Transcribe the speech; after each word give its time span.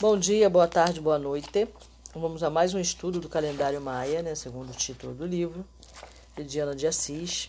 Bom 0.00 0.18
dia, 0.18 0.50
boa 0.50 0.66
tarde, 0.66 1.00
boa 1.00 1.20
noite. 1.20 1.68
Vamos 2.12 2.42
a 2.42 2.50
mais 2.50 2.74
um 2.74 2.80
estudo 2.80 3.20
do 3.20 3.28
calendário 3.28 3.80
maia, 3.80 4.22
né, 4.22 4.34
segundo 4.34 4.70
o 4.70 4.74
título 4.74 5.14
do 5.14 5.24
livro, 5.24 5.64
de 6.34 6.42
Diana 6.42 6.74
de 6.74 6.84
Assis. 6.84 7.48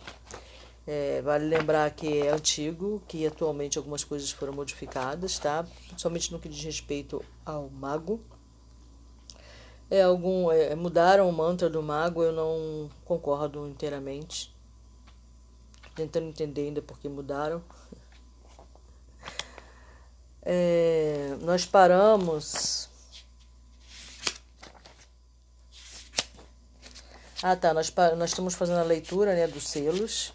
É, 0.86 1.24
vale 1.24 1.46
lembrar 1.46 1.90
que 1.90 2.20
é 2.20 2.30
antigo, 2.30 3.02
que 3.08 3.26
atualmente 3.26 3.80
algumas 3.80 4.04
coisas 4.04 4.30
foram 4.30 4.54
modificadas, 4.54 5.40
tá? 5.40 5.66
Somente 5.98 6.32
no 6.32 6.38
que 6.38 6.48
diz 6.48 6.64
respeito 6.64 7.26
ao 7.44 7.68
mago. 7.68 8.22
É, 9.90 10.04
algum, 10.04 10.52
é, 10.52 10.76
mudaram 10.76 11.28
o 11.28 11.34
mantra 11.34 11.68
do 11.68 11.82
mago, 11.82 12.22
eu 12.22 12.32
não 12.32 12.92
concordo 13.04 13.68
inteiramente. 13.68 14.54
Tentando 15.96 16.28
entender 16.28 16.62
ainda 16.68 16.82
por 16.82 17.00
que 17.00 17.10
mudaram. 17.10 17.64
É, 20.46 21.36
nós 21.42 21.66
paramos. 21.66 22.88
Ah, 27.42 27.56
tá. 27.56 27.74
Nós, 27.74 27.92
nós 28.18 28.30
estamos 28.30 28.54
fazendo 28.54 28.78
a 28.78 28.84
leitura 28.84 29.34
né, 29.34 29.48
dos 29.48 29.68
selos. 29.68 30.34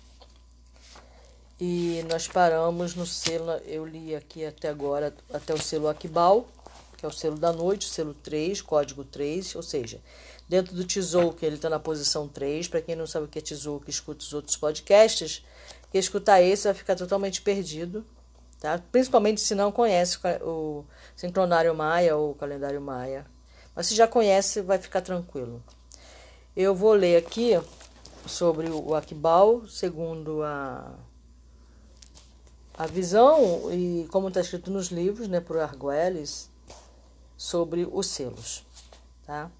E 1.60 2.04
nós 2.08 2.26
paramos 2.26 2.94
no 2.96 3.06
selo. 3.06 3.52
Eu 3.66 3.86
li 3.86 4.16
aqui 4.16 4.44
até 4.44 4.68
agora, 4.68 5.14
até 5.32 5.54
o 5.54 5.58
selo 5.58 5.88
Akbal, 5.88 6.48
que 6.96 7.04
é 7.04 7.08
o 7.08 7.12
selo 7.12 7.36
da 7.36 7.52
noite, 7.52 7.86
o 7.86 7.90
selo 7.90 8.14
3, 8.14 8.62
código 8.62 9.04
3, 9.04 9.54
ou 9.56 9.62
seja, 9.62 10.00
dentro 10.48 10.74
do 10.74 10.84
Tzolk'in 10.84 11.46
ele 11.46 11.56
está 11.56 11.68
na 11.68 11.78
posição 11.78 12.26
3. 12.26 12.66
Para 12.66 12.80
quem 12.80 12.96
não 12.96 13.06
sabe 13.06 13.26
o 13.26 13.28
que 13.28 13.38
é 13.38 13.42
Tzolk'in, 13.42 13.90
escuta 13.90 14.24
os 14.24 14.32
outros 14.32 14.56
podcasts. 14.56 15.44
Que 15.92 15.98
escutar 15.98 16.40
esse 16.40 16.64
vai 16.64 16.74
ficar 16.74 16.96
totalmente 16.96 17.42
perdido 17.42 18.04
tá? 18.60 18.80
Principalmente 18.92 19.40
se 19.40 19.54
não 19.54 19.72
conhece 19.72 20.18
o 20.42 20.84
sincronário 21.16 21.74
maia 21.74 22.14
ou 22.16 22.32
o 22.32 22.34
calendário 22.34 22.80
maia. 22.80 23.26
Mas 23.74 23.86
se 23.86 23.94
já 23.94 24.06
conhece, 24.06 24.60
vai 24.60 24.78
ficar 24.78 25.00
tranquilo. 25.00 25.62
Eu 26.54 26.74
vou 26.74 26.92
ler 26.92 27.16
aqui 27.16 27.52
sobre 28.26 28.68
o 28.68 28.94
Akbal, 28.94 29.66
segundo 29.66 30.42
a, 30.42 30.92
a 32.76 32.86
visão 32.86 33.72
e 33.72 34.06
como 34.10 34.28
está 34.28 34.40
escrito 34.40 34.70
nos 34.70 34.88
livros, 34.88 35.26
né, 35.28 35.40
por 35.40 35.58
Arguelles, 35.58 36.50
sobre 37.36 37.88
os 37.90 38.06
selos, 38.06 38.66
tá? 39.24 39.50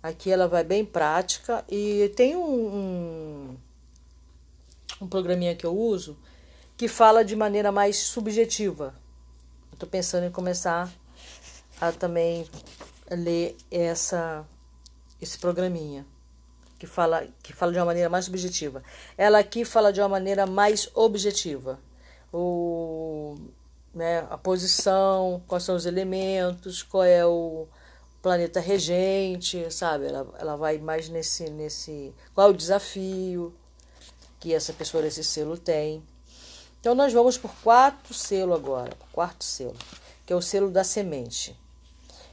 Aqui 0.00 0.30
ela 0.30 0.46
vai 0.46 0.62
bem 0.62 0.84
prática 0.84 1.64
e 1.68 2.12
tem 2.14 2.36
um, 2.36 2.76
um, 2.76 3.56
um 5.00 5.08
programinha 5.08 5.56
que 5.56 5.66
eu 5.66 5.76
uso 5.76 6.16
que 6.78 6.86
fala 6.86 7.24
de 7.24 7.34
maneira 7.34 7.72
mais 7.72 7.96
subjetiva. 7.96 8.94
Estou 9.72 9.88
pensando 9.88 10.24
em 10.26 10.30
começar 10.30 10.88
a 11.80 11.90
também 11.90 12.48
ler 13.10 13.56
essa 13.68 14.46
esse 15.20 15.36
programinha 15.38 16.06
que 16.78 16.86
fala 16.86 17.26
que 17.42 17.52
fala 17.52 17.72
de 17.72 17.78
uma 17.78 17.86
maneira 17.86 18.08
mais 18.08 18.26
subjetiva. 18.26 18.80
Ela 19.16 19.40
aqui 19.40 19.64
fala 19.64 19.92
de 19.92 20.00
uma 20.00 20.08
maneira 20.08 20.46
mais 20.46 20.88
objetiva. 20.94 21.80
O, 22.32 23.36
né, 23.92 24.24
a 24.30 24.38
posição, 24.38 25.42
quais 25.48 25.64
são 25.64 25.74
os 25.74 25.84
elementos, 25.84 26.84
qual 26.84 27.02
é 27.02 27.26
o 27.26 27.66
planeta 28.22 28.60
regente, 28.60 29.68
sabe? 29.72 30.06
Ela, 30.06 30.26
ela 30.38 30.56
vai 30.56 30.78
mais 30.78 31.08
nesse 31.08 31.50
nesse 31.50 32.14
qual 32.32 32.48
é 32.48 32.50
o 32.50 32.56
desafio 32.56 33.52
que 34.38 34.54
essa 34.54 34.72
pessoa 34.72 35.04
esse 35.04 35.24
selo 35.24 35.58
tem. 35.58 36.04
Então 36.80 36.94
nós 36.94 37.12
vamos 37.12 37.36
por 37.36 37.50
quarto 37.62 38.14
selo 38.14 38.54
agora, 38.54 38.92
quarto 39.12 39.44
selo, 39.44 39.76
que 40.24 40.32
é 40.32 40.36
o 40.36 40.42
selo 40.42 40.70
da 40.70 40.84
semente. 40.84 41.56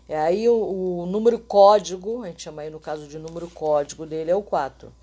É 0.08 0.18
aí 0.20 0.48
o, 0.48 1.02
o, 1.02 1.06
número 1.08 1.40
código, 1.40 2.24
a 2.24 2.28
gente 2.28 2.44
chama 2.44 2.62
aí 2.62 2.70
no 2.70 2.80
caso 2.80 3.08
de 3.08 3.18
número 3.18 3.50
código 3.50 4.06
dele, 4.06 4.30
é 4.30 4.36
o 4.36 4.44
4. 4.44 4.94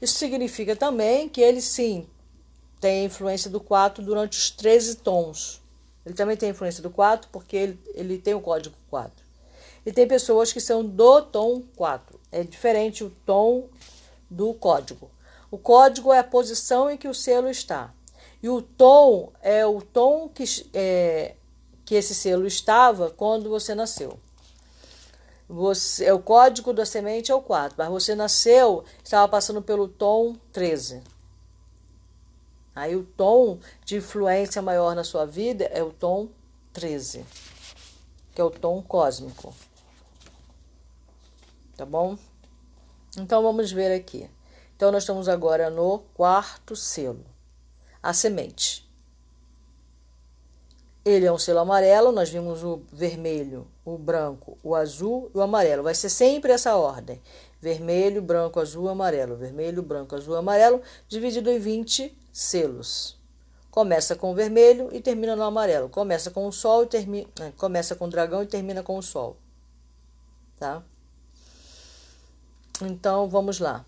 Isso 0.00 0.14
significa 0.14 0.76
também 0.76 1.28
que 1.28 1.40
ele 1.40 1.60
sim 1.60 2.06
tem 2.80 3.04
influência 3.04 3.50
do 3.50 3.60
4 3.60 4.04
durante 4.04 4.38
os 4.38 4.50
13 4.50 4.96
tons. 4.98 5.60
Ele 6.06 6.14
também 6.14 6.36
tem 6.36 6.50
influência 6.50 6.82
do 6.82 6.90
4 6.90 7.28
porque 7.32 7.56
ele, 7.56 7.80
ele 7.94 8.18
tem 8.18 8.34
o 8.34 8.40
código 8.40 8.74
4. 8.88 9.24
E 9.84 9.92
tem 9.92 10.06
pessoas 10.06 10.52
que 10.52 10.60
são 10.60 10.84
do 10.84 11.22
tom 11.22 11.62
4. 11.74 12.20
É 12.30 12.44
diferente 12.44 13.02
o 13.02 13.10
tom 13.26 13.68
do 14.30 14.54
código. 14.54 15.10
O 15.50 15.58
código 15.58 16.12
é 16.12 16.20
a 16.20 16.24
posição 16.24 16.88
em 16.88 16.96
que 16.96 17.08
o 17.08 17.14
selo 17.14 17.48
está. 17.48 17.92
E 18.42 18.48
o 18.48 18.60
tom 18.60 19.32
é 19.40 19.64
o 19.64 19.80
tom 19.80 20.28
que, 20.28 20.44
é, 20.74 21.36
que 21.84 21.94
esse 21.94 22.12
selo 22.12 22.44
estava 22.44 23.08
quando 23.08 23.48
você 23.48 23.72
nasceu. 23.72 24.18
Você, 25.48 26.06
é 26.06 26.12
o 26.12 26.18
código 26.18 26.72
da 26.72 26.84
semente 26.84 27.30
é 27.30 27.34
o 27.34 27.42
4, 27.42 27.76
mas 27.78 27.88
você 27.88 28.14
nasceu, 28.14 28.84
estava 29.04 29.28
passando 29.28 29.62
pelo 29.62 29.86
tom 29.86 30.34
13. 30.52 31.02
Aí 32.74 32.96
o 32.96 33.04
tom 33.04 33.60
de 33.84 33.96
influência 33.96 34.60
maior 34.60 34.96
na 34.96 35.04
sua 35.04 35.24
vida 35.24 35.64
é 35.66 35.82
o 35.82 35.92
tom 35.92 36.28
13, 36.72 37.24
que 38.34 38.40
é 38.40 38.44
o 38.44 38.50
tom 38.50 38.82
cósmico. 38.82 39.54
Tá 41.76 41.84
bom? 41.84 42.18
Então 43.16 43.42
vamos 43.42 43.70
ver 43.70 43.94
aqui. 43.94 44.28
Então 44.74 44.90
nós 44.90 45.02
estamos 45.02 45.28
agora 45.28 45.68
no 45.68 46.00
quarto 46.14 46.74
selo 46.74 47.31
a 48.02 48.12
semente. 48.12 48.90
Ele 51.04 51.26
é 51.26 51.32
um 51.32 51.38
selo 51.38 51.58
amarelo, 51.58 52.12
nós 52.12 52.30
vimos 52.30 52.62
o 52.62 52.82
vermelho, 52.92 53.66
o 53.84 53.98
branco, 53.98 54.56
o 54.62 54.74
azul 54.74 55.30
e 55.34 55.38
o 55.38 55.40
amarelo. 55.40 55.82
Vai 55.82 55.94
ser 55.94 56.08
sempre 56.08 56.52
essa 56.52 56.76
ordem: 56.76 57.20
vermelho, 57.60 58.22
branco, 58.22 58.60
azul, 58.60 58.88
amarelo, 58.88 59.36
vermelho, 59.36 59.82
branco, 59.82 60.14
azul, 60.14 60.36
amarelo, 60.36 60.80
dividido 61.08 61.50
em 61.50 61.58
20 61.58 62.16
selos. 62.32 63.20
Começa 63.70 64.14
com 64.14 64.30
o 64.30 64.34
vermelho 64.34 64.90
e 64.92 65.00
termina 65.00 65.34
no 65.34 65.42
amarelo. 65.42 65.88
Começa 65.88 66.30
com 66.30 66.46
o 66.46 66.52
sol 66.52 66.84
e 66.84 66.86
termina, 66.86 67.26
eh, 67.40 67.52
começa 67.56 67.96
com 67.96 68.04
o 68.04 68.10
dragão 68.10 68.42
e 68.42 68.46
termina 68.46 68.82
com 68.82 68.96
o 68.96 69.02
sol. 69.02 69.36
Tá? 70.58 70.82
Então, 72.82 73.28
vamos 73.28 73.58
lá. 73.58 73.84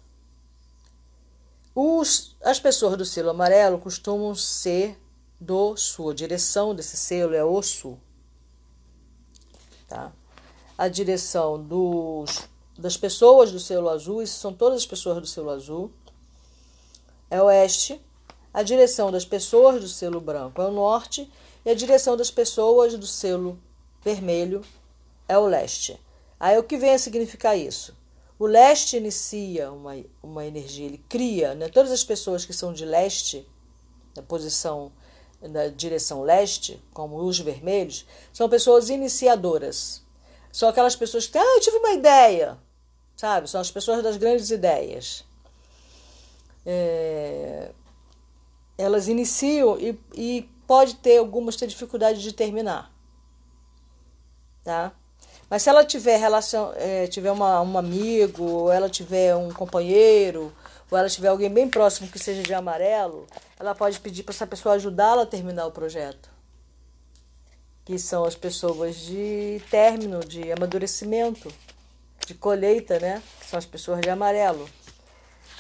Os, 1.75 2.37
as 2.43 2.61
pessoas 2.61 2.97
do 2.97 3.05
selo 3.05 3.31
amarelo 3.31 3.79
costumam 3.79 4.35
ser 4.35 4.97
do 5.41 5.77
sul. 5.77 6.11
A 6.11 6.15
direção 6.15 6.75
desse 6.75 6.97
selo 6.97 7.35
é 7.35 7.45
o 7.45 7.61
sul. 7.63 7.99
Tá? 9.89 10.13
A 10.79 10.89
direção 10.89 11.61
dos, 11.61 12.49
das 12.79 12.97
pessoas 12.97 13.51
do 13.51 13.59
selo 13.59 13.89
azul, 13.89 14.23
isso 14.23 14.39
são 14.39 14.53
todas 14.53 14.79
as 14.79 14.87
pessoas 14.87 15.21
do 15.21 15.27
selo 15.27 15.51
azul, 15.51 15.91
é 17.31 17.43
oeste. 17.43 18.01
A 18.53 18.63
direção 18.63 19.11
das 19.11 19.25
pessoas 19.25 19.81
do 19.81 19.89
selo 19.89 20.21
branco 20.21 20.63
é 20.63 20.67
o 20.67 20.71
norte. 20.71 21.29
E 21.65 21.71
a 21.71 21.75
direção 21.75 22.17
das 22.17 22.31
pessoas 22.31 22.97
do 22.97 23.07
selo 23.07 23.59
vermelho 24.03 24.63
é 25.27 25.37
o 25.37 25.47
leste. 25.47 25.99
Aí 26.39 26.57
o 26.59 26.63
que 26.63 26.77
vem 26.77 26.95
a 26.95 26.99
significar 26.99 27.59
isso? 27.59 27.97
O 28.39 28.47
leste 28.47 28.97
inicia 28.97 29.71
uma, 29.71 29.93
uma 30.23 30.45
energia, 30.45 30.87
ele 30.87 30.99
cria, 31.09 31.55
né? 31.55 31.69
todas 31.69 31.93
as 31.93 32.03
pessoas 32.03 32.45
que 32.45 32.53
são 32.53 32.73
de 32.73 32.85
leste, 32.85 33.49
na 34.17 34.23
posição, 34.23 34.93
na 35.41 35.69
direção 35.69 36.23
leste, 36.23 36.83
como 36.93 37.17
os 37.17 37.39
vermelhos, 37.39 38.05
são 38.33 38.49
pessoas 38.49 38.91
iniciadoras. 38.91 40.03
São 40.53 40.69
aquelas 40.69 40.97
pessoas 40.97 41.27
que, 41.27 41.39
ah, 41.39 41.57
eu 41.57 41.61
tive 41.61 41.77
uma 41.77 41.93
ideia, 41.93 42.59
sabe? 43.17 43.49
São 43.49 43.61
as 43.61 43.71
pessoas 43.71 44.03
das 44.03 44.17
grandes 44.17 44.51
ideias. 44.51 45.25
É, 46.67 47.71
elas 48.77 49.07
iniciam 49.07 49.79
e, 49.79 49.99
e 50.15 50.49
pode 50.67 50.97
ter 50.97 51.19
algumas 51.19 51.57
ter 51.57 51.67
dificuldade 51.67 52.23
de 52.23 52.33
terminar, 52.33 52.93
tá? 54.65 54.93
Mas 55.49 55.63
se 55.63 55.69
ela 55.69 55.85
tiver 55.85 56.17
relação, 56.17 56.73
é, 56.77 57.07
tiver 57.07 57.31
uma, 57.31 57.61
um 57.61 57.77
amigo, 57.79 58.45
ou 58.45 58.73
ela 58.73 58.89
tiver 58.89 59.35
um 59.37 59.51
companheiro, 59.51 60.53
ou 60.91 60.99
ela 60.99 61.09
tiver 61.09 61.29
alguém 61.29 61.51
bem 61.51 61.69
próximo 61.69 62.09
que 62.09 62.19
seja 62.19 62.43
de 62.43 62.55
amarelo, 62.55 63.27
ela 63.59 63.75
pode 63.75 64.01
pedir 64.01 64.23
para 64.23 64.35
essa 64.35 64.47
pessoa 64.47 64.75
ajudá-la 64.75 65.23
a 65.23 65.27
terminar 65.27 65.67
o 65.67 65.73
projeto. 65.73 66.31
Que 67.85 67.99
são 67.99 68.25
as 68.25 68.35
pessoas 68.35 68.97
de 68.97 69.61
término, 69.71 70.21
de 70.21 70.51
amadurecimento, 70.51 71.53
de 72.27 72.35
colheita, 72.35 72.99
né? 72.99 73.23
Que 73.41 73.47
são 73.47 73.59
as 73.59 73.67
pessoas 73.67 74.01
de 74.01 74.09
amarelo. 74.09 74.69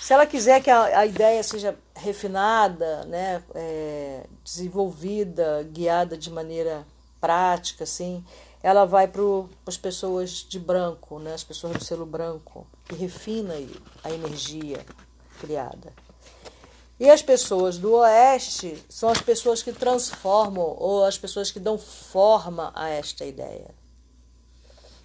Se 0.00 0.12
ela 0.12 0.26
quiser 0.26 0.62
que 0.62 0.70
a, 0.70 1.00
a 1.00 1.06
ideia 1.06 1.42
seja 1.42 1.76
refinada, 1.94 3.04
né? 3.04 3.42
É, 3.54 4.24
desenvolvida, 4.42 5.62
guiada 5.70 6.16
de 6.16 6.30
maneira 6.30 6.86
prática, 7.20 7.84
assim, 7.84 8.24
ela 8.64 8.86
vai 8.86 9.06
para 9.06 9.20
as 9.66 9.76
pessoas 9.76 10.30
de 10.30 10.58
branco, 10.58 11.18
né? 11.18 11.34
as 11.34 11.44
pessoas 11.44 11.76
do 11.76 11.84
selo 11.84 12.06
branco, 12.06 12.66
que 12.86 12.94
refina 12.94 13.52
a 14.02 14.10
energia 14.10 14.82
criada. 15.38 15.92
E 16.98 17.10
as 17.10 17.20
pessoas 17.20 17.76
do 17.76 17.92
oeste 17.92 18.82
são 18.88 19.10
as 19.10 19.20
pessoas 19.20 19.62
que 19.62 19.70
transformam 19.70 20.64
ou 20.78 21.04
as 21.04 21.18
pessoas 21.18 21.50
que 21.50 21.60
dão 21.60 21.76
forma 21.76 22.72
a 22.74 22.88
esta 22.88 23.26
ideia. 23.26 23.74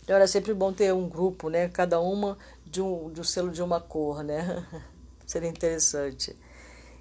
Então 0.04 0.16
era 0.16 0.26
sempre 0.26 0.54
bom 0.54 0.72
ter 0.72 0.94
um 0.94 1.10
grupo, 1.10 1.50
né? 1.50 1.68
Cada 1.68 2.00
uma 2.00 2.38
de 2.66 2.82
um, 2.82 3.12
de 3.12 3.20
um 3.20 3.26
selo 3.26 3.52
de 3.52 3.62
uma 3.62 3.82
cor, 3.82 4.24
né? 4.24 4.66
Seria 5.28 5.50
interessante. 5.50 6.34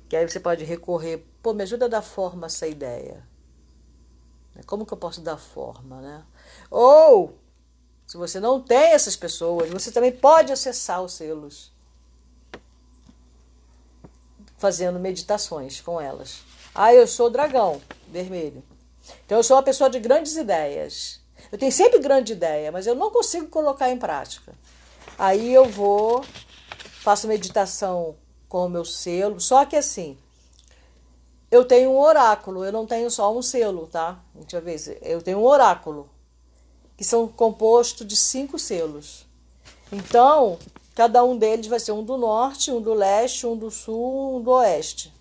Que 0.09 0.17
aí 0.17 0.29
você 0.29 0.41
pode 0.41 0.65
recorrer, 0.65 1.25
pô, 1.41 1.55
me 1.55 1.63
ajuda 1.63 1.85
a 1.85 1.89
dar 1.89 2.03
forma 2.03 2.47
a 2.47 2.49
essa 2.49 2.67
ideia. 2.67 3.25
Como 4.67 4.85
que 4.85 4.93
eu 4.93 4.99
posso 4.99 5.21
dar 5.21 5.37
forma, 5.37 6.01
né? 6.01 6.25
Ou, 6.71 7.35
se 8.07 8.17
você 8.17 8.41
não 8.41 8.61
tem 8.61 8.93
essas 8.93 9.17
pessoas, 9.17 9.71
você 9.71 9.91
também 9.91 10.13
pode 10.13 10.53
acessar 10.53 11.03
os 11.03 11.13
selos 11.13 11.73
fazendo 14.59 14.99
meditações 14.99 15.81
com 15.81 16.01
elas. 16.01 16.43
Ah, 16.75 16.93
eu 16.93 17.07
sou 17.07 17.31
dragão 17.31 17.81
vermelho. 18.09 18.63
Então 19.25 19.39
eu 19.39 19.43
sou 19.43 19.57
uma 19.57 19.63
pessoa 19.63 19.89
de 19.89 19.99
grandes 19.99 20.37
ideias. 20.37 21.21
Eu 21.51 21.59
tenho 21.59 21.73
sempre 21.73 21.99
grande 21.99 22.33
ideia, 22.33 22.71
mas 22.71 22.87
eu 22.87 22.95
não 22.95 23.11
consigo 23.11 23.47
colocar 23.49 23.89
em 23.91 23.99
prática. 23.99 24.53
Aí 25.19 25.53
eu 25.53 25.65
vou, 25.65 26.25
faço 27.01 27.27
meditação 27.27 28.17
com 28.49 28.67
o 28.67 28.69
meu 28.69 28.85
selo, 28.85 29.41
só 29.41 29.65
que 29.65 29.77
assim, 29.77 30.19
eu 31.51 31.65
tenho 31.65 31.91
um 31.91 31.99
oráculo, 31.99 32.65
eu 32.65 32.73
não 32.73 32.87
tenho 32.87 33.11
só 33.11 33.35
um 33.37 33.43
selo, 33.43 33.87
tá? 33.87 34.21
Deixa 34.35 34.57
eu 34.57 34.63
ver, 34.63 34.99
eu 35.03 35.23
tenho 35.23 35.39
um 35.39 35.45
oráculo, 35.45 36.09
que 36.99 37.05
são 37.05 37.27
composto 37.27 38.05
de 38.05 38.15
cinco 38.15 38.59
selos. 38.59 39.27
Então, 39.91 40.59
Cada 40.99 41.23
um 41.23 41.39
deles 41.39 41.69
vai 41.69 41.79
ser 41.79 41.93
um 41.93 42.03
do 42.03 42.17
norte, 42.17 42.73
um 42.73 42.81
do 42.81 42.93
leste, 42.93 43.47
um 43.47 43.57
do 43.57 43.71
sul, 43.71 44.35
um 44.35 44.43
do 44.43 44.51
oeste. 44.51 45.15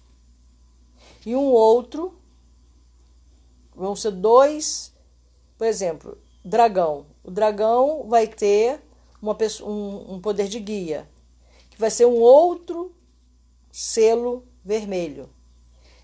E 1.23 1.35
um 1.35 1.51
outro 1.51 2.17
vão 3.75 3.95
ser 3.95 4.09
dois, 4.09 4.91
por 5.55 5.67
exemplo, 5.67 6.17
dragão. 6.43 7.05
O 7.23 7.29
dragão 7.29 8.07
vai 8.07 8.25
ter 8.25 8.81
uma 9.21 9.35
pessoa, 9.35 9.69
um, 9.69 10.15
um 10.15 10.19
poder 10.19 10.47
de 10.47 10.59
guia, 10.59 11.07
que 11.69 11.79
vai 11.79 11.91
ser 11.91 12.07
um 12.07 12.21
outro 12.21 12.91
selo 13.71 14.47
vermelho. 14.65 15.29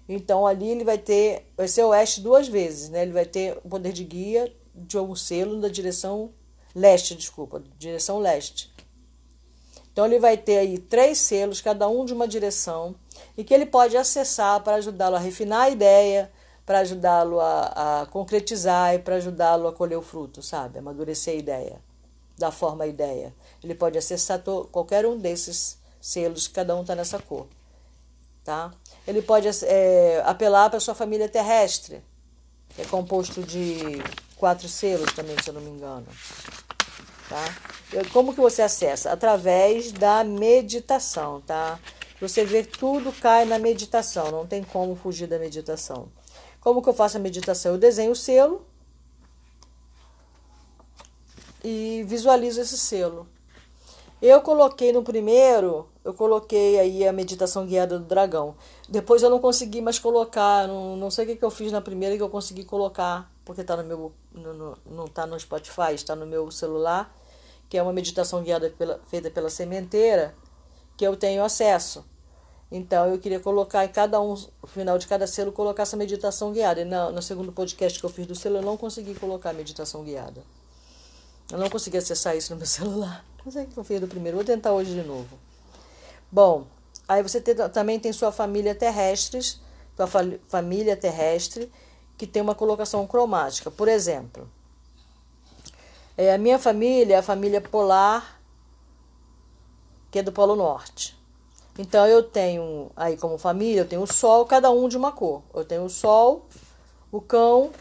Então 0.07 0.45
ali 0.45 0.67
ele 0.67 0.83
vai 0.83 0.99
ter, 0.99 1.51
vai 1.57 1.67
ser 1.67 1.83
oeste 1.83 2.21
duas 2.21 2.47
vezes, 2.47 2.89
né? 2.89 3.01
Ele 3.01 3.11
vai 3.11 3.25
ter 3.25 3.57
o 3.63 3.69
poder 3.69 3.91
de 3.91 4.03
guia 4.03 4.55
de 4.73 4.97
um 4.97 5.15
selo 5.15 5.61
da 5.61 5.67
direção 5.67 6.31
leste, 6.75 7.15
desculpa, 7.15 7.61
direção 7.77 8.19
leste. 8.19 8.73
Então 9.91 10.05
ele 10.05 10.19
vai 10.19 10.35
ter 10.35 10.57
aí 10.57 10.79
três 10.79 11.19
selos, 11.19 11.61
cada 11.61 11.87
um 11.87 12.03
de 12.03 12.13
uma 12.13 12.27
direção, 12.27 12.95
e 13.37 13.43
que 13.43 13.53
ele 13.53 13.65
pode 13.65 13.95
acessar 13.95 14.59
para 14.61 14.77
ajudá-lo 14.77 15.15
a 15.15 15.19
refinar 15.19 15.61
a 15.61 15.69
ideia, 15.69 16.31
para 16.65 16.79
ajudá-lo 16.79 17.39
a, 17.39 18.01
a, 18.01 18.05
concretizar 18.07 18.95
e 18.95 18.99
para 18.99 19.15
ajudá-lo 19.15 19.67
a 19.67 19.73
colher 19.73 19.97
o 19.97 20.01
fruto, 20.01 20.41
sabe? 20.41 20.79
Amadurecer 20.79 21.35
a 21.35 21.37
ideia, 21.37 21.81
dar 22.37 22.51
forma 22.51 22.85
à 22.85 22.87
ideia. 22.87 23.35
Ele 23.63 23.75
pode 23.75 23.97
acessar 23.97 24.41
qualquer 24.71 25.05
um 25.05 25.17
desses 25.17 25.77
selos, 26.01 26.47
cada 26.47 26.75
um 26.75 26.81
está 26.81 26.95
nessa 26.95 27.19
cor, 27.19 27.47
tá? 28.43 28.73
Ele 29.05 29.21
pode 29.21 29.47
é, 29.65 30.23
apelar 30.25 30.69
para 30.69 30.79
sua 30.79 30.95
família 30.95 31.29
terrestre, 31.29 32.03
que 32.69 32.81
é 32.81 32.85
composto 32.85 33.43
de 33.43 34.01
quatro 34.43 34.67
selos 34.67 35.13
também, 35.13 35.37
se 35.41 35.49
eu 35.49 35.53
não 35.53 35.61
me 35.61 35.69
engano, 35.69 36.05
tá? 37.29 37.45
Como 38.11 38.33
que 38.33 38.41
você 38.41 38.61
acessa? 38.61 39.09
Através 39.09 39.93
da 39.93 40.21
meditação, 40.21 41.39
tá? 41.39 41.79
Você 42.19 42.43
vê 42.43 42.61
tudo 42.61 43.13
cai 43.21 43.45
na 43.45 43.57
meditação, 43.57 44.29
não 44.31 44.45
tem 44.45 44.61
como 44.61 44.97
fugir 44.97 45.27
da 45.27 45.39
meditação. 45.39 46.09
Como 46.59 46.81
que 46.81 46.89
eu 46.89 46.93
faço 46.93 47.15
a 47.15 47.21
meditação? 47.21 47.71
Eu 47.71 47.77
desenho 47.77 48.11
o 48.11 48.15
selo 48.17 48.65
e 51.63 52.03
visualizo 52.05 52.59
esse 52.59 52.77
selo. 52.77 53.25
Eu 54.21 54.41
coloquei 54.41 54.91
no 54.91 55.03
primeiro, 55.03 55.87
eu 56.03 56.13
coloquei 56.13 56.79
aí 56.79 57.07
a 57.07 57.13
meditação 57.13 57.65
guiada 57.65 57.99
do 57.99 58.05
dragão. 58.05 58.55
Depois 58.87 59.21
eu 59.21 59.29
não 59.29 59.39
consegui 59.39 59.81
mais 59.81 59.99
colocar, 59.99 60.67
não, 60.67 60.97
não 60.97 61.09
sei 61.09 61.23
o 61.23 61.27
que, 61.29 61.35
que 61.37 61.43
eu 61.43 61.51
fiz 61.51 61.71
na 61.71 61.81
primeira 61.81 62.15
que 62.17 62.23
eu 62.23 62.29
consegui 62.29 62.63
colocar, 62.63 63.29
porque 63.43 63.61
está 63.61 63.75
no 63.75 63.83
meu, 63.83 64.13
não 64.33 65.05
está 65.05 65.25
no 65.25 65.39
Spotify, 65.39 65.93
está 65.93 66.15
no 66.15 66.25
meu 66.25 66.49
celular 66.51 67.13
que 67.73 67.77
é 67.79 67.81
uma 67.81 67.91
meditação 67.91 68.43
guiada 68.43 68.69
pela, 68.69 68.99
feita 69.07 69.31
pela 69.31 69.49
sementeira, 69.49 70.35
que 70.95 71.03
eu 71.03 71.17
tenho 71.17 71.43
acesso. 71.43 72.05
Então 72.71 73.07
eu 73.07 73.17
queria 73.17 73.39
colocar 73.39 73.83
em 73.83 73.87
cada 73.87 74.21
um, 74.21 74.35
no 74.35 74.67
final 74.67 74.95
de 74.99 75.07
cada 75.07 75.25
selo, 75.25 75.51
colocar 75.51 75.81
essa 75.81 75.97
meditação 75.97 76.51
guiada. 76.51 76.81
E 76.81 76.85
no, 76.85 77.11
no 77.11 77.19
segundo 77.19 77.51
podcast 77.51 77.99
que 77.99 78.05
eu 78.05 78.11
fiz 78.11 78.27
do 78.27 78.35
selo, 78.35 78.57
eu 78.57 78.61
não 78.61 78.77
consegui 78.77 79.15
colocar 79.15 79.49
a 79.49 79.53
meditação 79.53 80.03
guiada. 80.03 80.43
Eu 81.51 81.57
não 81.57 81.67
consegui 81.67 81.97
acessar 81.97 82.37
isso 82.37 82.53
no 82.53 82.57
meu 82.57 82.65
celular. 82.69 83.25
Sei 83.49 83.63
o 83.63 83.67
que 83.67 83.75
eu 83.75 83.83
fiz 83.83 83.99
do 83.99 84.07
primeiro. 84.07 84.37
Vou 84.37 84.45
tentar 84.45 84.71
hoje 84.71 84.93
de 84.93 85.01
novo. 85.01 85.35
Bom, 86.31 86.67
aí 87.07 87.23
você 87.23 87.41
tem, 87.41 87.55
também 87.55 87.99
tem 87.99 88.13
sua 88.13 88.31
família 88.31 88.75
terrestres, 88.75 89.59
sua 89.95 90.05
fa 90.05 90.19
família 90.47 90.95
terrestre, 90.95 91.71
que 92.23 92.31
tem 92.31 92.41
uma 92.41 92.55
colocação 92.55 93.05
cromática. 93.05 93.69
Por 93.69 93.89
exemplo, 93.89 94.49
é, 96.15 96.33
a 96.33 96.37
minha 96.37 96.57
família 96.57 97.15
é 97.15 97.19
a 97.19 97.21
família 97.21 97.59
polar, 97.59 98.39
que 100.09 100.19
é 100.19 100.23
do 100.23 100.31
Polo 100.31 100.55
Norte. 100.55 101.19
Então 101.77 102.07
eu 102.07 102.23
tenho 102.23 102.89
aí 102.95 103.17
como 103.17 103.37
família, 103.37 103.81
eu 103.81 103.87
tenho 103.87 104.03
o 104.03 104.07
sol, 104.07 104.45
cada 104.45 104.71
um 104.71 104.87
de 104.87 104.95
uma 104.95 105.11
cor. 105.11 105.41
Eu 105.53 105.65
tenho 105.65 105.83
o 105.83 105.89
sol, 105.89 106.45
o 107.11 107.19
cão 107.19 107.71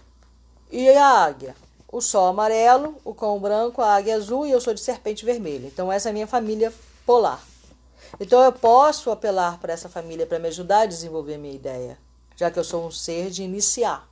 e 0.72 0.88
a 0.88 1.06
águia. 1.06 1.54
O 1.92 2.00
sol 2.00 2.26
amarelo, 2.26 2.96
o 3.04 3.14
cão 3.14 3.38
branco, 3.38 3.80
a 3.80 3.94
águia 3.94 4.16
azul 4.16 4.44
e 4.44 4.50
eu 4.50 4.60
sou 4.60 4.74
de 4.74 4.80
serpente 4.80 5.24
vermelha. 5.24 5.68
Então 5.68 5.92
essa 5.92 6.08
é 6.08 6.10
a 6.10 6.12
minha 6.12 6.26
família 6.26 6.72
polar. 7.06 7.40
Então 8.18 8.42
eu 8.42 8.52
posso 8.52 9.08
apelar 9.12 9.60
para 9.60 9.72
essa 9.72 9.88
família 9.88 10.26
para 10.26 10.40
me 10.40 10.48
ajudar 10.48 10.80
a 10.80 10.86
desenvolver 10.86 11.38
minha 11.38 11.54
ideia, 11.54 11.96
já 12.34 12.50
que 12.50 12.58
eu 12.58 12.64
sou 12.64 12.84
um 12.84 12.90
ser 12.90 13.30
de 13.30 13.44
iniciar. 13.44 14.10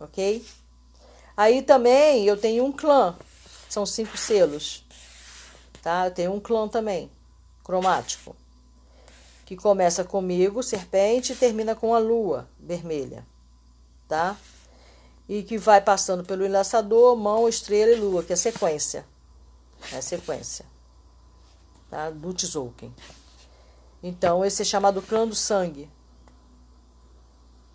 OK? 0.00 0.44
Aí 1.36 1.62
também 1.62 2.24
eu 2.24 2.36
tenho 2.36 2.64
um 2.64 2.72
clã, 2.72 3.16
são 3.68 3.86
cinco 3.86 4.16
selos, 4.16 4.84
tá? 5.82 6.06
Eu 6.06 6.10
tenho 6.10 6.32
um 6.32 6.40
clã 6.40 6.68
também, 6.68 7.10
cromático, 7.62 8.34
que 9.44 9.56
começa 9.56 10.04
comigo, 10.04 10.62
serpente, 10.62 11.32
e 11.32 11.36
termina 11.36 11.74
com 11.74 11.94
a 11.94 11.98
lua 11.98 12.48
vermelha, 12.58 13.26
tá? 14.08 14.36
E 15.28 15.42
que 15.42 15.56
vai 15.56 15.80
passando 15.80 16.24
pelo 16.24 16.44
enlaçador, 16.44 17.16
mão, 17.16 17.48
estrela 17.48 17.92
e 17.92 17.96
lua, 18.00 18.24
que 18.24 18.32
é 18.32 18.36
sequência, 18.36 19.06
é 19.92 19.98
a 19.98 20.02
sequência, 20.02 20.64
tá? 21.88 22.10
Do 22.10 22.32
Tzolk'in. 22.32 22.92
Então, 24.02 24.44
esse 24.44 24.62
é 24.62 24.64
chamado 24.64 25.02
clã 25.02 25.28
do 25.28 25.34
sangue, 25.34 25.90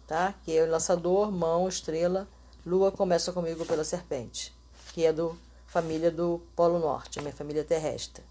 tá? 0.07 0.33
Que 0.43 0.57
é 0.57 0.63
o 0.63 0.67
enlaçador, 0.67 1.31
mão, 1.31 1.67
estrela 1.67 2.27
Lua 2.65 2.91
começa 2.91 3.31
comigo 3.31 3.63
pela 3.63 3.83
serpente, 3.83 4.51
que 4.91 5.05
é 5.05 5.13
do 5.13 5.37
família 5.67 6.09
do 6.09 6.41
Polo 6.55 6.79
Norte, 6.79 7.21
minha 7.21 7.31
família 7.31 7.63
terrestre. 7.63 8.23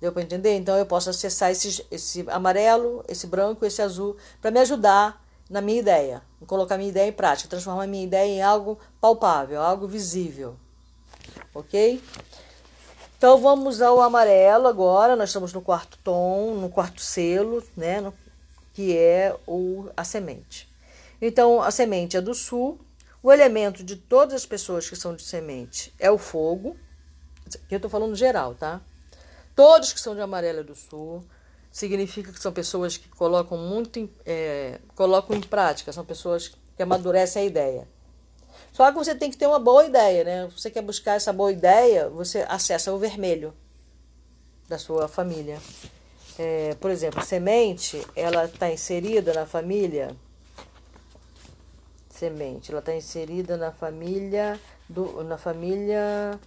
Deu 0.00 0.10
para 0.10 0.22
entender? 0.22 0.56
Então 0.56 0.76
eu 0.76 0.84
posso 0.84 1.10
acessar 1.10 1.52
esse, 1.52 1.86
esse 1.88 2.24
amarelo, 2.28 3.04
esse 3.06 3.24
branco, 3.24 3.64
esse 3.64 3.80
azul, 3.80 4.16
para 4.42 4.50
me 4.50 4.58
ajudar 4.58 5.24
na 5.48 5.60
minha 5.60 5.78
ideia, 5.78 6.22
em 6.42 6.44
colocar 6.44 6.76
minha 6.76 6.90
ideia 6.90 7.08
em 7.08 7.12
prática, 7.12 7.48
transformar 7.48 7.86
minha 7.86 8.02
ideia 8.02 8.28
em 8.28 8.42
algo 8.42 8.80
palpável, 9.00 9.62
algo 9.62 9.86
visível. 9.86 10.56
Ok? 11.54 12.02
Então 13.16 13.38
vamos 13.38 13.80
ao 13.80 14.00
amarelo 14.00 14.66
agora. 14.66 15.14
Nós 15.14 15.28
estamos 15.28 15.52
no 15.52 15.62
quarto 15.62 15.98
tom, 16.02 16.56
no 16.56 16.68
quarto 16.68 17.00
selo, 17.00 17.62
né? 17.76 18.00
No, 18.00 18.12
que 18.74 18.96
é 18.96 19.36
o, 19.46 19.88
a 19.96 20.02
semente. 20.02 20.68
Então 21.20 21.62
a 21.62 21.70
semente 21.70 22.16
é 22.16 22.20
do 22.20 22.34
sul, 22.34 22.80
o 23.22 23.32
elemento 23.32 23.82
de 23.82 23.96
todas 23.96 24.34
as 24.34 24.46
pessoas 24.46 24.88
que 24.88 24.96
são 24.96 25.14
de 25.14 25.22
semente 25.22 25.92
é 25.98 26.10
o 26.10 26.18
fogo. 26.18 26.76
Eu 27.70 27.76
estou 27.76 27.90
falando 27.90 28.14
geral, 28.14 28.54
tá? 28.54 28.80
Todos 29.54 29.92
que 29.92 30.00
são 30.00 30.14
de 30.14 30.20
Amarela 30.20 30.62
do 30.62 30.74
Sul 30.74 31.24
significa 31.72 32.32
que 32.32 32.40
são 32.40 32.52
pessoas 32.52 32.96
que 32.96 33.08
colocam 33.08 33.56
muito 33.56 33.98
em, 33.98 34.10
é, 34.24 34.78
colocam 34.94 35.36
em 35.36 35.40
prática, 35.40 35.92
são 35.92 36.04
pessoas 36.04 36.48
que 36.76 36.82
amadurecem 36.82 37.42
a 37.42 37.44
ideia. 37.46 37.88
Só 38.72 38.90
que 38.92 38.98
você 38.98 39.14
tem 39.14 39.30
que 39.30 39.36
ter 39.36 39.46
uma 39.46 39.58
boa 39.58 39.86
ideia, 39.86 40.22
né? 40.22 40.48
Você 40.56 40.70
quer 40.70 40.82
buscar 40.82 41.14
essa 41.14 41.32
boa 41.32 41.50
ideia, 41.50 42.08
você 42.08 42.44
acessa 42.48 42.92
o 42.92 42.98
vermelho 42.98 43.54
da 44.68 44.78
sua 44.78 45.08
família. 45.08 45.58
É, 46.38 46.74
por 46.74 46.90
exemplo, 46.90 47.24
semente, 47.24 48.06
ela 48.14 48.44
está 48.44 48.70
inserida 48.70 49.32
na 49.32 49.46
família 49.46 50.14
semente. 52.16 52.70
Ela 52.70 52.80
está 52.80 52.94
inserida 52.94 53.56
na 53.56 53.70
família 53.70 54.58
do, 54.88 55.22
na 55.24 55.36
família 55.38 56.38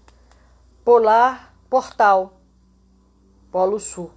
polar 0.84 1.54
portal, 1.70 2.34
Polo 3.52 3.80
Sul. 3.80 4.12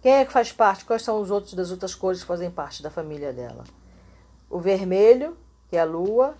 Quem 0.00 0.14
é 0.14 0.24
que 0.24 0.32
faz 0.32 0.50
parte? 0.50 0.84
Quais 0.84 1.02
são 1.02 1.20
os 1.20 1.30
outros 1.30 1.52
das 1.54 1.70
outras 1.70 1.94
cores 1.94 2.20
que 2.20 2.26
fazem 2.26 2.50
parte 2.50 2.82
da 2.82 2.90
família 2.90 3.32
dela? 3.32 3.64
O 4.48 4.58
vermelho, 4.58 5.36
que 5.68 5.76
é 5.76 5.80
a 5.80 5.84
lua, 5.84 6.34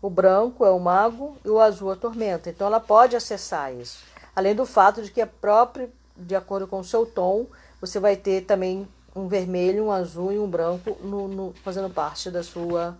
o 0.00 0.08
branco 0.08 0.64
é 0.64 0.70
o 0.70 0.78
mago 0.78 1.36
e 1.44 1.50
o 1.50 1.60
azul 1.60 1.90
a 1.90 1.96
tormenta. 1.96 2.48
Então 2.48 2.66
ela 2.66 2.80
pode 2.80 3.14
acessar 3.14 3.74
isso. 3.74 4.02
Além 4.34 4.54
do 4.54 4.64
fato 4.66 5.02
de 5.02 5.10
que 5.10 5.20
é 5.20 5.26
próprio, 5.26 5.92
de 6.16 6.34
acordo 6.34 6.66
com 6.66 6.78
o 6.78 6.84
seu 6.84 7.04
tom, 7.04 7.46
você 7.80 8.00
vai 8.00 8.16
ter 8.16 8.42
também 8.42 8.88
um 9.14 9.28
vermelho, 9.28 9.84
um 9.84 9.92
azul 9.92 10.32
e 10.32 10.38
um 10.38 10.48
branco 10.48 10.96
no, 11.02 11.28
no, 11.28 11.54
fazendo 11.62 11.90
parte 11.90 12.30
da 12.30 12.42
sua 12.42 12.96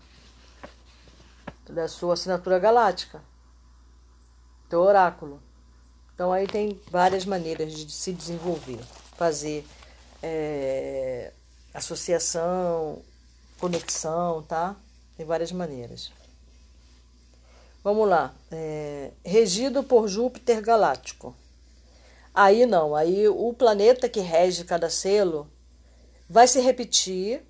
da 1.73 1.89
sua 1.89 2.15
assinatura 2.15 2.59
galáctica, 2.59 3.23
do 4.69 4.81
oráculo. 4.81 5.43
Então 6.15 6.33
aí 6.33 6.47
tem 6.47 6.81
várias 6.91 7.25
maneiras 7.25 7.73
de 7.73 7.91
se 7.91 8.13
desenvolver, 8.13 8.79
fazer 9.17 9.67
é, 10.23 11.33
associação, 11.73 13.03
conexão, 13.59 14.43
tá? 14.43 14.77
Tem 15.17 15.25
várias 15.27 15.53
maneiras. 15.53 16.13
Vamos 17.83 18.09
lá. 18.09 18.35
É, 18.51 19.11
regido 19.25 19.83
por 19.83 20.09
Júpiter 20.09 20.63
galáctico. 20.63 21.35
Aí 22.33 22.67
não, 22.67 22.95
aí 22.95 23.29
o 23.29 23.53
planeta 23.53 24.09
que 24.09 24.21
rege 24.21 24.65
cada 24.65 24.91
selo 24.91 25.49
vai 26.29 26.49
se 26.49 26.61
repetir, 26.61 27.43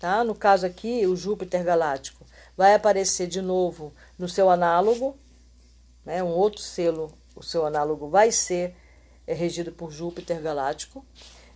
tá? 0.00 0.24
No 0.24 0.34
caso 0.34 0.66
aqui, 0.66 1.06
o 1.06 1.14
Júpiter 1.14 1.62
galáctico 1.62 2.15
vai 2.56 2.74
aparecer 2.74 3.26
de 3.26 3.42
novo 3.42 3.92
no 4.18 4.28
seu 4.28 4.48
análogo, 4.48 5.16
né? 6.04 6.22
Um 6.22 6.28
outro 6.28 6.62
selo, 6.62 7.12
o 7.34 7.42
seu 7.42 7.66
análogo 7.66 8.08
vai 8.08 8.32
ser 8.32 8.74
é, 9.26 9.34
regido 9.34 9.72
por 9.72 9.90
Júpiter 9.90 10.40
galáctico. 10.40 11.04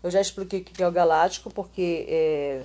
Eu 0.03 0.11
já 0.11 0.21
expliquei 0.21 0.61
o 0.61 0.65
que 0.65 0.83
é 0.83 0.89
o 0.89 0.93
galáctico, 0.93 1.51
porque 1.51 2.07
é, 2.09 2.63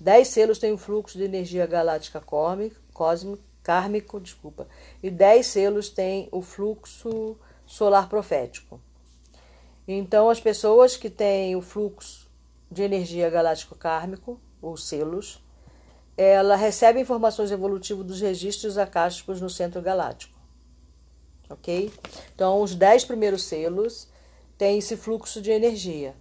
10 0.00 0.28
selos 0.28 0.58
têm 0.58 0.72
um 0.72 0.78
fluxo 0.78 1.18
de 1.18 1.24
energia 1.24 1.66
galáctica 1.66 2.20
cósmico, 2.20 3.42
kármico, 3.62 4.20
desculpa, 4.20 4.68
e 5.02 5.10
10 5.10 5.46
selos 5.46 5.88
têm 5.88 6.28
o 6.30 6.42
fluxo 6.42 7.36
solar 7.66 8.08
profético. 8.08 8.80
Então, 9.88 10.30
as 10.30 10.40
pessoas 10.40 10.96
que 10.96 11.10
têm 11.10 11.56
o 11.56 11.62
fluxo 11.62 12.28
de 12.70 12.82
energia 12.82 13.28
galáctico 13.30 13.74
kármico, 13.74 14.40
ou 14.60 14.76
selos, 14.76 15.42
ela 16.16 16.56
recebe 16.56 17.00
informações 17.00 17.50
evolutivas 17.50 18.06
dos 18.06 18.20
registros 18.20 18.78
acásticos 18.78 19.40
no 19.40 19.50
centro 19.50 19.82
galáctico. 19.82 20.34
Ok? 21.48 21.92
Então, 22.34 22.62
os 22.62 22.74
10 22.74 23.04
primeiros 23.04 23.44
selos 23.44 24.08
têm 24.56 24.78
esse 24.78 24.96
fluxo 24.96 25.40
de 25.40 25.50
energia 25.50 26.14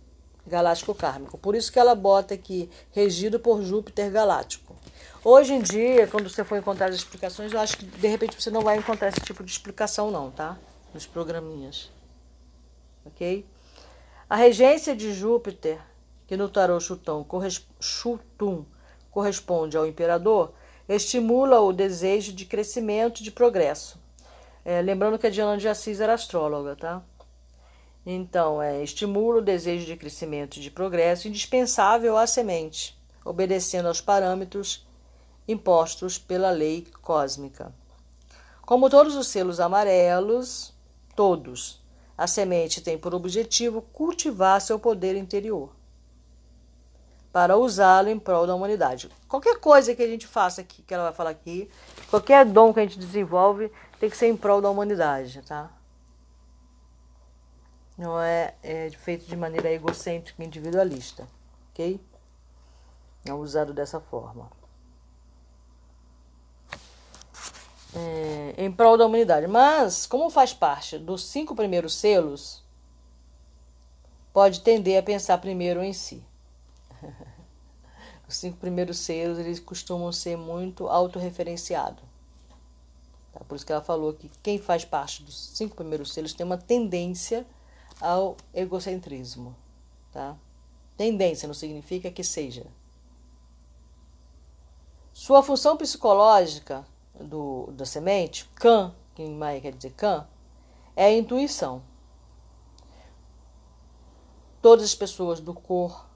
galáctico 0.45 0.93
kármico. 0.93 1.37
Por 1.37 1.55
isso 1.55 1.71
que 1.71 1.79
ela 1.79 1.95
bota 1.95 2.33
aqui, 2.33 2.69
regido 2.91 3.39
por 3.39 3.61
Júpiter 3.63 4.11
galáctico. 4.11 4.75
Hoje 5.23 5.53
em 5.53 5.61
dia, 5.61 6.05
quando 6.07 6.29
você 6.29 6.43
for 6.43 6.57
encontrar 6.57 6.89
as 6.89 6.95
explicações, 6.95 7.53
eu 7.53 7.59
acho 7.59 7.77
que 7.77 7.85
de 7.85 8.07
repente 8.07 8.41
você 8.41 8.49
não 8.49 8.61
vai 8.61 8.77
encontrar 8.77 9.07
esse 9.07 9.21
tipo 9.21 9.43
de 9.43 9.51
explicação, 9.51 10.11
não, 10.11 10.29
tá? 10.29 10.57
Nos 10.93 11.05
programinhas. 11.05 11.89
Ok? 13.05 13.45
A 14.29 14.35
regência 14.35 14.95
de 14.95 15.13
Júpiter, 15.13 15.79
que 16.27 16.35
no 16.35 16.49
tarô 16.49 16.79
Chutum, 16.79 17.25
Chutum 17.79 18.65
corresponde 19.13 19.77
ao 19.77 19.85
imperador, 19.85 20.53
estimula 20.89 21.59
o 21.61 21.71
desejo 21.71 22.33
de 22.33 22.45
crescimento 22.45 23.19
e 23.19 23.23
de 23.23 23.31
progresso. 23.31 24.01
É, 24.65 24.81
lembrando 24.81 25.19
que 25.19 25.27
a 25.27 25.29
Diana 25.29 25.55
de 25.55 25.67
Assis 25.67 25.99
era 26.01 26.15
astróloga, 26.15 26.75
tá? 26.75 27.03
Então, 28.05 28.61
é, 28.61 28.83
estimula 28.83 29.37
o 29.37 29.41
desejo 29.41 29.85
de 29.85 29.95
crescimento 29.95 30.57
e 30.57 30.61
de 30.61 30.71
progresso 30.71 31.27
indispensável 31.27 32.17
à 32.17 32.25
semente, 32.25 32.97
obedecendo 33.23 33.87
aos 33.87 34.01
parâmetros 34.01 34.85
impostos 35.47 36.17
pela 36.17 36.49
lei 36.49 36.87
cósmica. 37.01 37.73
Como 38.65 38.89
todos 38.89 39.15
os 39.15 39.27
selos 39.27 39.59
amarelos, 39.59 40.73
todos, 41.15 41.81
a 42.17 42.25
semente 42.25 42.81
tem 42.81 42.97
por 42.97 43.13
objetivo 43.13 43.81
cultivar 43.81 44.59
seu 44.59 44.79
poder 44.79 45.15
interior 45.15 45.69
para 47.33 47.57
usá-lo 47.57 48.09
em 48.09 48.17
prol 48.17 48.47
da 48.47 48.55
humanidade. 48.55 49.09
Qualquer 49.27 49.59
coisa 49.59 49.93
que 49.93 50.01
a 50.01 50.07
gente 50.07 50.25
faça 50.25 50.61
aqui, 50.61 50.81
que 50.83 50.93
ela 50.93 51.05
vai 51.05 51.13
falar 51.13 51.31
aqui, 51.31 51.69
qualquer 52.09 52.45
dom 52.45 52.73
que 52.73 52.79
a 52.79 52.83
gente 52.83 52.97
desenvolve, 52.97 53.69
tem 53.99 54.09
que 54.09 54.15
ser 54.15 54.27
em 54.27 54.37
prol 54.37 54.61
da 54.61 54.69
humanidade, 54.69 55.41
tá? 55.41 55.69
Não 57.97 58.19
é, 58.21 58.53
é 58.63 58.89
feito 58.91 59.25
de 59.25 59.35
maneira 59.35 59.69
egocêntrica, 59.71 60.43
individualista, 60.43 61.27
ok? 61.71 61.99
É 63.25 63.33
usado 63.33 63.73
dessa 63.73 63.99
forma. 63.99 64.49
é, 67.95 68.53
em 68.57 68.71
prol 68.71 68.97
da 68.97 69.05
humanidade. 69.05 69.47
Mas, 69.47 70.05
como 70.05 70.29
faz 70.29 70.53
parte 70.53 70.97
dos 70.97 71.25
cinco 71.25 71.55
primeiros 71.55 71.95
selos, 71.95 72.63
pode 74.31 74.61
tender 74.61 74.99
a 74.99 75.03
pensar 75.03 75.37
primeiro 75.37 75.83
em 75.83 75.93
si. 75.93 76.23
Os 78.27 78.37
cinco 78.37 78.57
primeiros 78.57 78.97
selos 78.99 79.37
eles 79.37 79.59
costumam 79.59 80.11
ser 80.11 80.37
muito 80.37 80.87
autorreferenciados. 80.87 82.03
Tá? 83.33 83.41
Por 83.47 83.55
isso 83.55 83.65
que 83.65 83.71
ela 83.71 83.81
falou 83.81 84.13
que 84.13 84.29
quem 84.41 84.57
faz 84.57 84.85
parte 84.85 85.23
dos 85.23 85.49
cinco 85.49 85.75
primeiros 85.75 86.13
selos 86.13 86.33
tem 86.33 86.45
uma 86.45 86.57
tendência 86.57 87.45
ao 87.99 88.37
egocentrismo. 88.53 89.55
Tá? 90.11 90.35
Tendência 90.95 91.47
não 91.47 91.53
significa 91.53 92.11
que 92.11 92.23
seja. 92.23 92.65
Sua 95.11 95.43
função 95.43 95.77
psicológica 95.77 96.85
do, 97.13 97.71
da 97.71 97.85
semente, 97.85 98.49
can, 98.55 98.93
que 99.13 99.21
em 99.21 99.35
Maia 99.35 99.61
quer 99.61 99.73
dizer 99.73 99.91
can, 99.91 100.27
é 100.95 101.05
a 101.05 101.11
intuição. 101.11 101.83
Todas 104.61 104.85
as 104.85 104.95
pessoas 104.95 105.39
do 105.39 105.53
cor, 105.53 106.07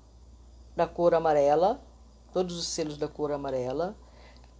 da 0.77 0.85
cor 0.85 1.15
amarela, 1.15 1.81
todos 2.31 2.55
os 2.55 2.67
selos 2.67 2.97
da 2.97 3.07
cor 3.07 3.31
amarela, 3.31 3.97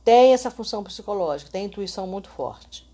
têm 0.03 0.33
essa 0.33 0.49
função 0.49 0.83
psicológica, 0.83 1.51
têm 1.51 1.65
intuição 1.65 2.07
muito 2.07 2.27
forte. 2.27 2.89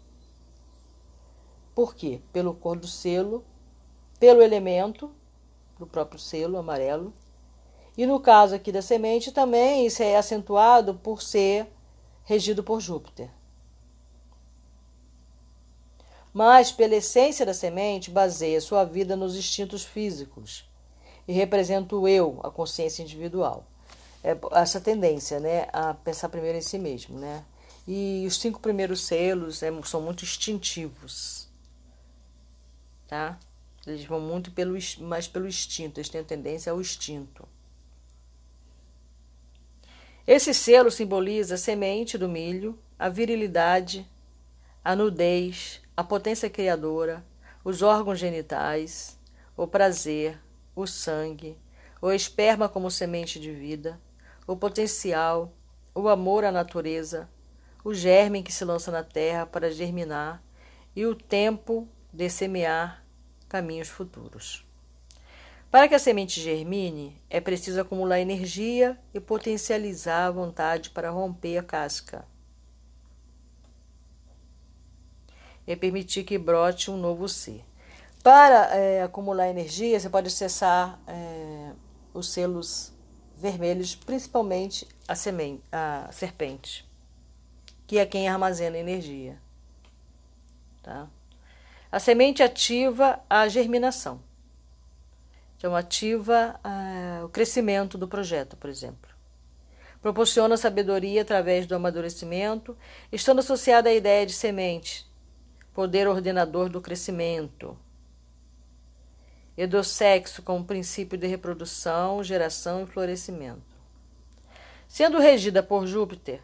Por 1.73 1.95
quê? 1.95 2.19
Pelo 2.33 2.53
cor 2.53 2.77
do 2.77 2.85
selo, 2.85 3.45
pelo 4.19 4.41
elemento 4.41 5.09
do 5.79 5.87
próprio 5.87 6.19
selo 6.19 6.57
amarelo. 6.57 7.13
E 7.97 8.05
no 8.05 8.19
caso 8.19 8.55
aqui 8.55 8.73
da 8.73 8.81
semente 8.81 9.31
também 9.31 9.85
isso 9.85 10.03
é 10.03 10.17
acentuado 10.17 10.95
por 10.95 11.21
ser 11.21 11.71
regido 12.25 12.61
por 12.61 12.81
Júpiter. 12.81 13.29
Mas, 16.33 16.73
pela 16.73 16.95
essência 16.95 17.45
da 17.45 17.53
semente, 17.53 18.11
baseia 18.11 18.59
sua 18.59 18.83
vida 18.83 19.15
nos 19.15 19.37
instintos 19.37 19.85
físicos 19.85 20.67
e 21.27 21.33
representa 21.33 21.95
o 21.95 22.07
eu, 22.07 22.39
a 22.43 22.51
consciência 22.51 23.03
individual. 23.03 23.65
É 24.23 24.37
essa 24.53 24.79
tendência, 24.79 25.39
né, 25.39 25.67
a 25.73 25.93
pensar 25.93 26.29
primeiro 26.29 26.57
em 26.57 26.61
si 26.61 26.79
mesmo, 26.79 27.19
né? 27.19 27.43
E 27.85 28.23
os 28.25 28.39
cinco 28.39 28.59
primeiros 28.61 29.01
selos 29.01 29.61
é, 29.61 29.69
são 29.83 30.01
muito 30.01 30.23
instintivos, 30.23 31.49
tá? 33.07 33.37
Eles 33.85 34.05
vão 34.05 34.21
muito 34.21 34.51
pelo, 34.51 34.77
mais 35.01 35.27
pelo 35.27 35.47
instinto, 35.47 35.99
eles 35.99 36.07
têm 36.07 36.23
tendência 36.23 36.71
ao 36.71 36.79
instinto. 36.79 37.45
Esse 40.25 40.53
selo 40.53 40.89
simboliza 40.89 41.55
a 41.55 41.57
semente 41.57 42.17
do 42.17 42.29
milho, 42.29 42.79
a 42.97 43.09
virilidade, 43.09 44.07
a 44.81 44.95
nudez, 44.95 45.81
a 45.97 46.03
potência 46.03 46.49
criadora, 46.49 47.25
os 47.61 47.81
órgãos 47.81 48.19
genitais, 48.19 49.19
o 49.57 49.67
prazer, 49.67 50.39
o 50.75 50.87
sangue, 50.87 51.57
o 52.01 52.11
esperma 52.11 52.67
como 52.67 52.91
semente 52.91 53.39
de 53.39 53.51
vida, 53.51 53.99
o 54.45 54.55
potencial, 54.55 55.53
o 55.95 56.07
amor 56.09 56.43
à 56.43 56.51
natureza, 56.51 57.29
o 57.83 57.93
germe 57.93 58.43
que 58.43 58.51
se 58.51 58.65
lança 58.65 58.91
na 58.91 59.03
terra 59.03 59.45
para 59.45 59.71
germinar 59.71 60.43
e 60.95 61.05
o 61.05 61.15
tempo 61.15 61.87
de 62.11 62.29
semear 62.29 63.03
caminhos 63.47 63.89
futuros. 63.89 64.65
Para 65.73 65.87
que 65.87 65.95
a 65.95 65.99
semente 65.99 66.39
germine, 66.39 67.19
é 67.29 67.41
preciso 67.41 67.81
acumular 67.81 68.19
energia 68.19 68.99
e 69.11 69.19
potencializar 69.19 70.27
a 70.27 70.31
vontade 70.31 70.91
para 70.91 71.09
romper 71.09 71.57
a 71.57 71.63
casca. 71.63 72.27
E 75.65 75.75
permitir 75.75 76.25
que 76.25 76.37
brote 76.37 76.91
um 76.91 76.97
novo 76.97 77.27
ser. 77.27 77.65
Para 78.23 78.73
é, 78.73 79.03
acumular 79.03 79.49
energia, 79.49 79.99
você 79.99 80.09
pode 80.09 80.27
acessar 80.27 80.97
é, 81.05 81.71
os 82.13 82.31
selos 82.31 82.93
vermelhos, 83.35 83.95
principalmente 83.95 84.87
a, 85.05 85.13
semente, 85.13 85.61
a 85.69 86.07
serpente, 86.09 86.89
que 87.85 87.97
é 87.99 88.05
quem 88.05 88.29
armazena 88.29 88.77
energia. 88.77 89.37
Tá? 90.81 91.09
A 91.91 91.99
semente 91.99 92.41
ativa 92.41 93.19
a 93.29 93.47
germinação 93.49 94.21
Então, 95.57 95.75
ativa 95.75 96.59
uh, 96.63 97.25
o 97.25 97.29
crescimento 97.29 97.97
do 97.97 98.07
projeto, 98.07 98.55
por 98.55 98.69
exemplo. 98.69 99.11
Proporciona 100.01 100.55
sabedoria 100.55 101.21
através 101.21 101.67
do 101.67 101.75
amadurecimento, 101.75 102.77
estando 103.11 103.39
associada 103.39 103.89
à 103.89 103.93
ideia 103.93 104.25
de 104.25 104.33
semente, 104.33 105.05
poder 105.73 106.07
ordenador 106.07 106.69
do 106.69 106.81
crescimento. 106.81 107.77
E 109.55 109.67
do 109.67 109.83
sexo 109.83 110.41
como 110.41 110.65
princípio 110.65 111.17
de 111.17 111.27
reprodução, 111.27 112.23
geração 112.23 112.83
e 112.83 112.87
florescimento. 112.87 113.61
Sendo 114.87 115.19
regida 115.19 115.61
por 115.61 115.85
Júpiter, 115.85 116.41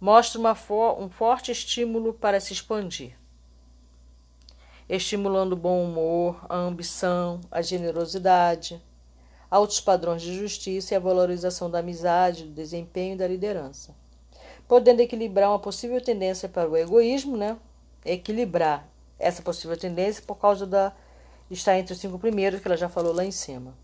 mostra 0.00 0.54
for 0.54 1.00
um 1.00 1.08
forte 1.08 1.50
estímulo 1.50 2.12
para 2.12 2.40
se 2.40 2.52
expandir 2.52 3.16
estimulando 4.88 5.54
o 5.54 5.56
bom 5.56 5.82
humor, 5.82 6.44
a 6.48 6.56
ambição, 6.56 7.40
a 7.50 7.62
generosidade, 7.62 8.82
altos 9.50 9.80
padrões 9.80 10.22
de 10.22 10.34
justiça 10.34 10.94
e 10.94 10.96
a 10.96 11.00
valorização 11.00 11.70
da 11.70 11.78
amizade, 11.78 12.44
do 12.44 12.52
desempenho 12.52 13.14
e 13.14 13.18
da 13.18 13.26
liderança, 13.26 13.94
podendo 14.68 15.00
equilibrar 15.00 15.50
uma 15.50 15.58
possível 15.58 16.00
tendência 16.00 16.48
para 16.48 16.68
o 16.68 16.76
egoísmo, 16.76 17.36
né? 17.36 17.56
Equilibrar 18.04 18.86
essa 19.18 19.42
possível 19.42 19.76
tendência 19.76 20.22
por 20.26 20.36
causa 20.36 20.66
da 20.66 20.92
estar 21.50 21.78
entre 21.78 21.92
os 21.92 22.00
cinco 22.00 22.18
primeiros 22.18 22.60
que 22.60 22.68
ela 22.68 22.76
já 22.76 22.88
falou 22.88 23.12
lá 23.12 23.24
em 23.24 23.30
cima. 23.30 23.74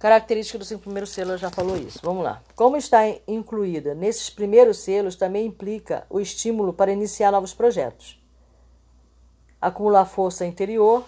Característica 0.00 0.56
dos 0.58 0.68
cinco 0.68 0.80
primeiros 0.80 1.10
selos, 1.10 1.38
já 1.38 1.50
falou 1.50 1.76
isso. 1.76 2.00
Vamos 2.02 2.24
lá. 2.24 2.42
Como 2.56 2.74
está 2.74 3.02
incluída 3.28 3.94
nesses 3.94 4.30
primeiros 4.30 4.78
selos, 4.78 5.14
também 5.14 5.44
implica 5.44 6.06
o 6.08 6.18
estímulo 6.18 6.72
para 6.72 6.90
iniciar 6.90 7.30
novos 7.30 7.52
projetos, 7.52 8.18
acumular 9.60 10.06
força 10.06 10.46
interior 10.46 11.04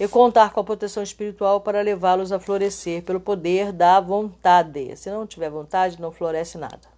e 0.00 0.08
contar 0.08 0.54
com 0.54 0.60
a 0.60 0.64
proteção 0.64 1.02
espiritual 1.02 1.60
para 1.60 1.82
levá-los 1.82 2.32
a 2.32 2.40
florescer 2.40 3.02
pelo 3.02 3.20
poder 3.20 3.72
da 3.72 4.00
vontade. 4.00 4.96
Se 4.96 5.10
não 5.10 5.26
tiver 5.26 5.50
vontade, 5.50 6.00
não 6.00 6.10
floresce 6.10 6.56
nada. 6.56 6.93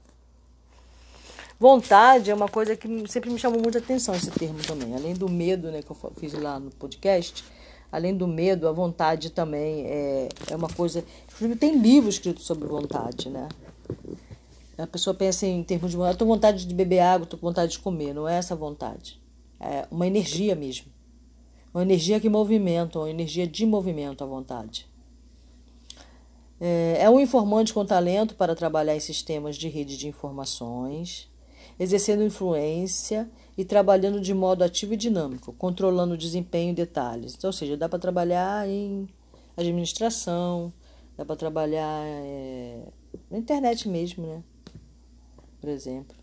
Vontade 1.58 2.30
é 2.30 2.34
uma 2.34 2.48
coisa 2.48 2.76
que 2.76 2.86
sempre 3.08 3.30
me 3.30 3.38
chamou 3.38 3.60
muita 3.62 3.78
atenção 3.78 4.14
esse 4.14 4.30
termo 4.30 4.58
também. 4.62 4.94
Além 4.94 5.14
do 5.14 5.28
medo, 5.28 5.70
né, 5.70 5.82
que 5.82 5.90
eu 5.90 6.12
fiz 6.18 6.34
lá 6.34 6.60
no 6.60 6.70
podcast, 6.70 7.42
além 7.90 8.14
do 8.14 8.28
medo, 8.28 8.68
a 8.68 8.72
vontade 8.72 9.30
também 9.30 9.86
é, 9.86 10.28
é 10.50 10.56
uma 10.56 10.68
coisa. 10.68 11.02
Tem 11.58 11.78
livros 11.78 12.16
escritos 12.16 12.44
sobre 12.44 12.68
vontade, 12.68 13.30
né? 13.30 13.48
A 14.76 14.86
pessoa 14.86 15.14
pensa 15.14 15.46
em 15.46 15.62
termos 15.62 15.90
de 15.90 15.96
vontade, 15.96 16.16
estou 16.16 16.28
com 16.28 16.34
vontade 16.34 16.66
de 16.66 16.74
beber 16.74 16.98
água, 17.00 17.24
estou 17.24 17.38
com 17.38 17.46
vontade 17.46 17.72
de 17.72 17.78
comer. 17.78 18.12
Não 18.12 18.28
é 18.28 18.36
essa 18.36 18.54
vontade. 18.54 19.18
É 19.58 19.86
uma 19.90 20.06
energia 20.06 20.54
mesmo. 20.54 20.92
Uma 21.72 21.82
energia 21.82 22.20
que 22.20 22.28
movimenta, 22.28 22.98
uma 22.98 23.08
energia 23.08 23.46
de 23.46 23.64
movimento 23.64 24.22
à 24.22 24.26
vontade. 24.26 24.86
É, 26.60 26.98
é 27.00 27.10
um 27.10 27.18
informante 27.18 27.72
com 27.72 27.84
talento 27.86 28.34
para 28.34 28.54
trabalhar 28.54 28.94
em 28.94 29.00
sistemas 29.00 29.56
de 29.56 29.68
rede 29.68 29.96
de 29.96 30.06
informações, 30.08 31.30
exercendo 31.78 32.22
influência 32.22 33.30
e 33.56 33.64
trabalhando 33.64 34.20
de 34.20 34.34
modo 34.34 34.62
ativo 34.62 34.94
e 34.94 34.96
dinâmico, 34.96 35.52
controlando 35.52 36.14
o 36.14 36.18
desempenho 36.18 36.70
e 36.70 36.74
detalhes. 36.74 37.34
Então, 37.34 37.48
ou 37.48 37.52
seja, 37.52 37.76
dá 37.76 37.88
para 37.88 37.98
trabalhar 37.98 38.68
em 38.68 39.08
administração, 39.56 40.72
dá 41.16 41.24
para 41.24 41.36
trabalhar 41.36 42.04
é, 42.06 42.82
na 43.30 43.38
internet 43.38 43.88
mesmo, 43.88 44.26
né? 44.26 44.42
Por 45.60 45.70
exemplo. 45.70 46.16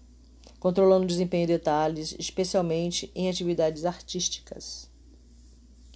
Controlando 0.60 1.04
o 1.04 1.08
desempenho 1.08 1.44
e 1.44 1.48
detalhes, 1.48 2.16
especialmente 2.18 3.12
em 3.14 3.30
atividades 3.30 3.84
artísticas. 3.86 4.90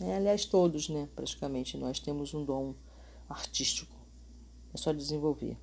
É, 0.01 0.15
aliás, 0.15 0.45
todos, 0.45 0.89
né? 0.89 1.07
Praticamente, 1.15 1.77
nós 1.77 1.99
temos 1.99 2.33
um 2.33 2.43
dom 2.43 2.75
artístico. 3.29 3.95
É 4.73 4.77
só 4.77 4.91
desenvolver. 4.91 5.57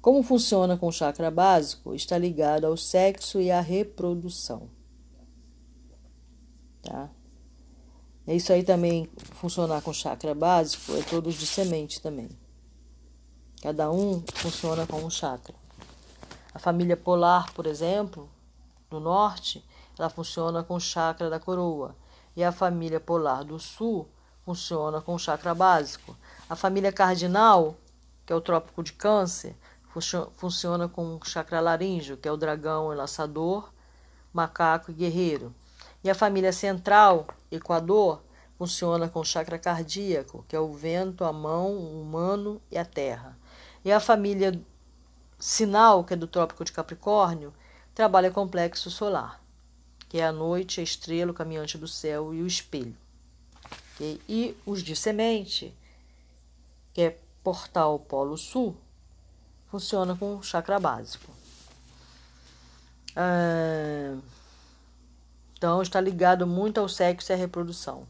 Como 0.00 0.22
funciona 0.22 0.76
com 0.76 0.86
o 0.88 0.92
chakra 0.92 1.30
básico, 1.30 1.94
está 1.94 2.16
ligado 2.16 2.66
ao 2.66 2.76
sexo 2.76 3.40
e 3.40 3.50
à 3.50 3.60
reprodução. 3.60 4.70
Tá? 6.82 7.10
É 8.26 8.36
isso 8.36 8.52
aí 8.52 8.62
também 8.62 9.10
funcionar 9.32 9.82
com 9.82 9.92
chakra 9.92 10.34
básico, 10.34 10.94
é 10.96 11.02
todos 11.02 11.34
de 11.34 11.46
semente 11.46 12.00
também. 12.00 12.28
Cada 13.60 13.90
um 13.90 14.22
funciona 14.34 14.86
com 14.86 14.98
um 14.98 15.10
chakra. 15.10 15.54
A 16.54 16.58
família 16.58 16.96
polar, 16.96 17.52
por 17.52 17.66
exemplo, 17.66 18.28
do 18.88 19.00
norte, 19.00 19.64
ela 19.98 20.08
funciona 20.08 20.62
com 20.62 20.74
o 20.74 20.80
chakra 20.80 21.28
da 21.28 21.40
coroa. 21.40 21.96
E 22.36 22.44
a 22.44 22.52
família 22.52 23.00
polar 23.00 23.44
do 23.44 23.58
sul 23.58 24.08
funciona 24.44 25.00
com 25.00 25.14
o 25.14 25.18
chakra 25.18 25.54
básico. 25.54 26.16
A 26.48 26.54
família 26.54 26.92
cardinal, 26.92 27.76
que 28.24 28.32
é 28.32 28.36
o 28.36 28.40
trópico 28.40 28.82
de 28.82 28.92
câncer, 28.92 29.56
funciona 30.36 30.88
com 30.88 31.16
o 31.16 31.24
chakra 31.24 31.60
laríngeo, 31.60 32.16
que 32.16 32.28
é 32.28 32.32
o 32.32 32.36
dragão 32.36 32.92
enlaçador, 32.92 33.72
macaco 34.32 34.90
e 34.90 34.94
guerreiro. 34.94 35.54
E 36.02 36.10
a 36.10 36.14
família 36.14 36.52
central, 36.52 37.26
Equador, 37.50 38.22
funciona 38.56 39.08
com 39.08 39.20
o 39.20 39.24
chakra 39.24 39.58
cardíaco, 39.58 40.44
que 40.48 40.56
é 40.56 40.60
o 40.60 40.72
vento, 40.72 41.24
a 41.24 41.32
mão, 41.32 41.72
o 41.72 42.00
humano 42.00 42.60
e 42.70 42.78
a 42.78 42.84
terra. 42.84 43.38
E 43.84 43.92
a 43.92 44.00
família 44.00 44.60
sinal, 45.38 46.04
que 46.04 46.14
é 46.14 46.16
do 46.16 46.26
trópico 46.26 46.64
de 46.64 46.72
Capricórnio, 46.72 47.54
trabalha 47.94 48.30
complexo 48.30 48.90
solar, 48.90 49.40
que 50.08 50.18
é 50.18 50.26
a 50.26 50.32
noite, 50.32 50.80
a 50.80 50.82
estrela, 50.82 51.30
o 51.30 51.34
caminhante 51.34 51.78
do 51.78 51.88
céu 51.88 52.34
e 52.34 52.42
o 52.42 52.46
espelho. 52.46 52.96
E 54.00 54.56
os 54.64 54.82
de 54.82 54.94
semente, 54.94 55.74
que 56.92 57.02
é 57.02 57.18
portal 57.42 57.98
polo 57.98 58.36
sul, 58.36 58.76
funciona 59.70 60.16
com 60.16 60.42
chakra 60.42 60.78
básico. 60.78 61.30
Ah, 63.14 64.16
então, 65.56 65.82
está 65.82 66.00
ligado 66.00 66.46
muito 66.46 66.78
ao 66.78 66.88
sexo 66.88 67.32
e 67.32 67.34
à 67.34 67.36
reprodução. 67.36 68.06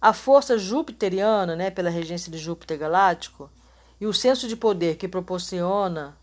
A 0.00 0.12
força 0.12 0.58
jupiteriana, 0.58 1.56
né, 1.56 1.70
pela 1.70 1.88
regência 1.88 2.30
de 2.30 2.36
Júpiter 2.36 2.78
galáctico, 2.78 3.50
e 3.98 4.06
o 4.06 4.12
senso 4.12 4.46
de 4.46 4.56
poder 4.56 4.96
que 4.96 5.08
proporciona, 5.08 6.14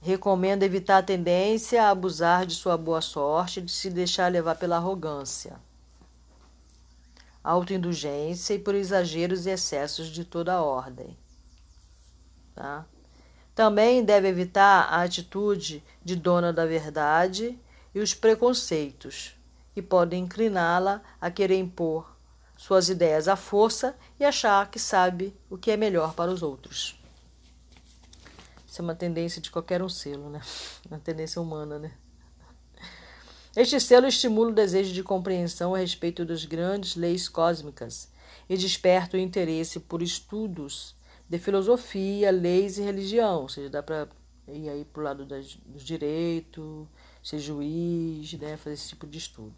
recomenda 0.00 0.64
evitar 0.64 0.98
a 0.98 1.02
tendência 1.02 1.82
a 1.82 1.90
abusar 1.90 2.46
de 2.46 2.54
sua 2.54 2.76
boa 2.76 3.00
sorte 3.00 3.58
e 3.58 3.62
de 3.62 3.72
se 3.72 3.90
deixar 3.90 4.30
levar 4.30 4.54
pela 4.54 4.76
arrogância, 4.76 5.58
autoindulgência 7.42 8.54
e 8.54 8.58
por 8.58 8.74
exageros 8.74 9.46
e 9.46 9.50
excessos 9.50 10.08
de 10.08 10.24
toda 10.24 10.60
ordem. 10.60 11.16
Tá? 12.54 12.86
Também 13.56 14.04
deve 14.04 14.28
evitar 14.28 14.82
a 14.82 15.00
atitude 15.00 15.82
de 16.04 16.14
dona 16.14 16.52
da 16.52 16.66
verdade 16.66 17.58
e 17.94 18.00
os 18.00 18.12
preconceitos 18.12 19.34
que 19.72 19.80
podem 19.80 20.24
incliná-la 20.24 21.00
a 21.18 21.30
querer 21.30 21.58
impor 21.58 22.14
suas 22.54 22.90
ideias 22.90 23.28
à 23.28 23.34
força 23.34 23.96
e 24.20 24.26
achar 24.26 24.70
que 24.70 24.78
sabe 24.78 25.34
o 25.48 25.56
que 25.56 25.70
é 25.70 25.76
melhor 25.76 26.12
para 26.12 26.30
os 26.30 26.42
outros. 26.42 27.00
Isso 28.66 28.82
é 28.82 28.84
uma 28.84 28.94
tendência 28.94 29.40
de 29.40 29.50
qualquer 29.50 29.82
um 29.82 29.88
selo, 29.88 30.28
né? 30.28 30.42
Uma 30.86 30.98
tendência 30.98 31.40
humana, 31.40 31.78
né? 31.78 31.92
Este 33.56 33.80
selo 33.80 34.06
estimula 34.06 34.50
o 34.50 34.54
desejo 34.54 34.92
de 34.92 35.02
compreensão 35.02 35.74
a 35.74 35.78
respeito 35.78 36.26
das 36.26 36.44
grandes 36.44 36.94
leis 36.94 37.26
cósmicas 37.26 38.10
e 38.50 38.56
desperta 38.58 39.16
o 39.16 39.20
interesse 39.20 39.80
por 39.80 40.02
estudos 40.02 40.95
de 41.28 41.38
filosofia, 41.38 42.30
leis 42.30 42.78
e 42.78 42.82
religião. 42.82 43.42
Ou 43.42 43.48
seja, 43.48 43.70
dá 43.70 43.82
para 43.82 44.08
ir 44.48 44.68
aí 44.68 44.84
para 44.84 45.00
o 45.00 45.04
lado 45.04 45.24
das, 45.24 45.56
dos 45.66 45.82
direitos, 45.82 46.86
ser 47.22 47.38
juiz, 47.38 48.32
né? 48.34 48.56
fazer 48.56 48.74
esse 48.74 48.88
tipo 48.88 49.06
de 49.06 49.18
estudo. 49.18 49.54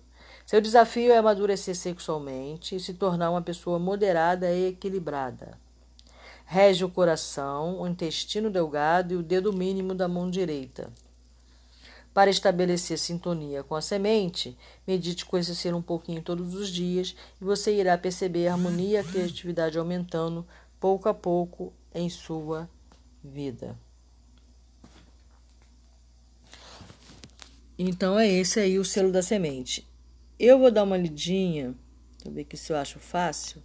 Seu 0.47 0.61
desafio 0.61 1.13
é 1.13 1.19
amadurecer 1.19 1.77
sexualmente 1.77 2.75
e 2.75 2.81
se 2.81 2.95
tornar 2.95 3.31
uma 3.31 3.43
pessoa 3.43 3.79
moderada 3.79 4.51
e 4.51 4.69
equilibrada. 4.69 5.59
Rege 6.47 6.85
o 6.85 6.89
coração, 6.89 7.81
o 7.81 7.87
intestino 7.87 8.51
delgado 8.51 9.13
e 9.13 9.17
o 9.17 9.23
dedo 9.23 9.53
mínimo 9.53 9.95
da 9.95 10.09
mão 10.09 10.31
direita. 10.31 10.91
Para 12.15 12.31
estabelecer 12.31 12.99
sintonia 12.99 13.63
com 13.63 13.75
a 13.75 13.83
semente, 13.83 14.57
medite 14.87 15.27
ser 15.55 15.75
um 15.75 15.83
pouquinho 15.83 16.23
todos 16.23 16.55
os 16.55 16.71
dias 16.71 17.15
e 17.41 17.45
você 17.45 17.75
irá 17.79 17.97
perceber 17.99 18.49
a 18.49 18.55
harmonia 18.55 18.89
e 18.89 18.97
a 18.97 19.05
criatividade 19.05 19.79
aumentando 19.79 20.47
pouco 20.81 21.09
a 21.09 21.15
pouco 21.15 21.73
em 21.95 22.09
sua 22.09 22.69
vida. 23.23 23.79
Então 27.79 28.19
é 28.19 28.27
esse 28.27 28.59
aí 28.59 28.79
o 28.79 28.85
selo 28.85 29.13
da 29.13 29.23
semente. 29.23 29.89
Eu 30.39 30.59
vou 30.59 30.71
dar 30.71 30.83
uma 30.83 30.97
lidinha, 30.97 31.75
para 32.23 32.33
ver 32.33 32.47
se 32.55 32.73
eu 32.73 32.77
acho 32.77 32.99
fácil, 32.99 33.63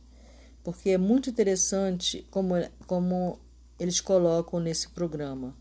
porque 0.63 0.91
é 0.91 0.97
muito 0.97 1.30
interessante 1.30 2.26
como, 2.30 2.54
como 2.86 3.39
eles 3.80 3.99
colocam 3.99 4.60
nesse 4.60 4.89
programa, 4.89 5.56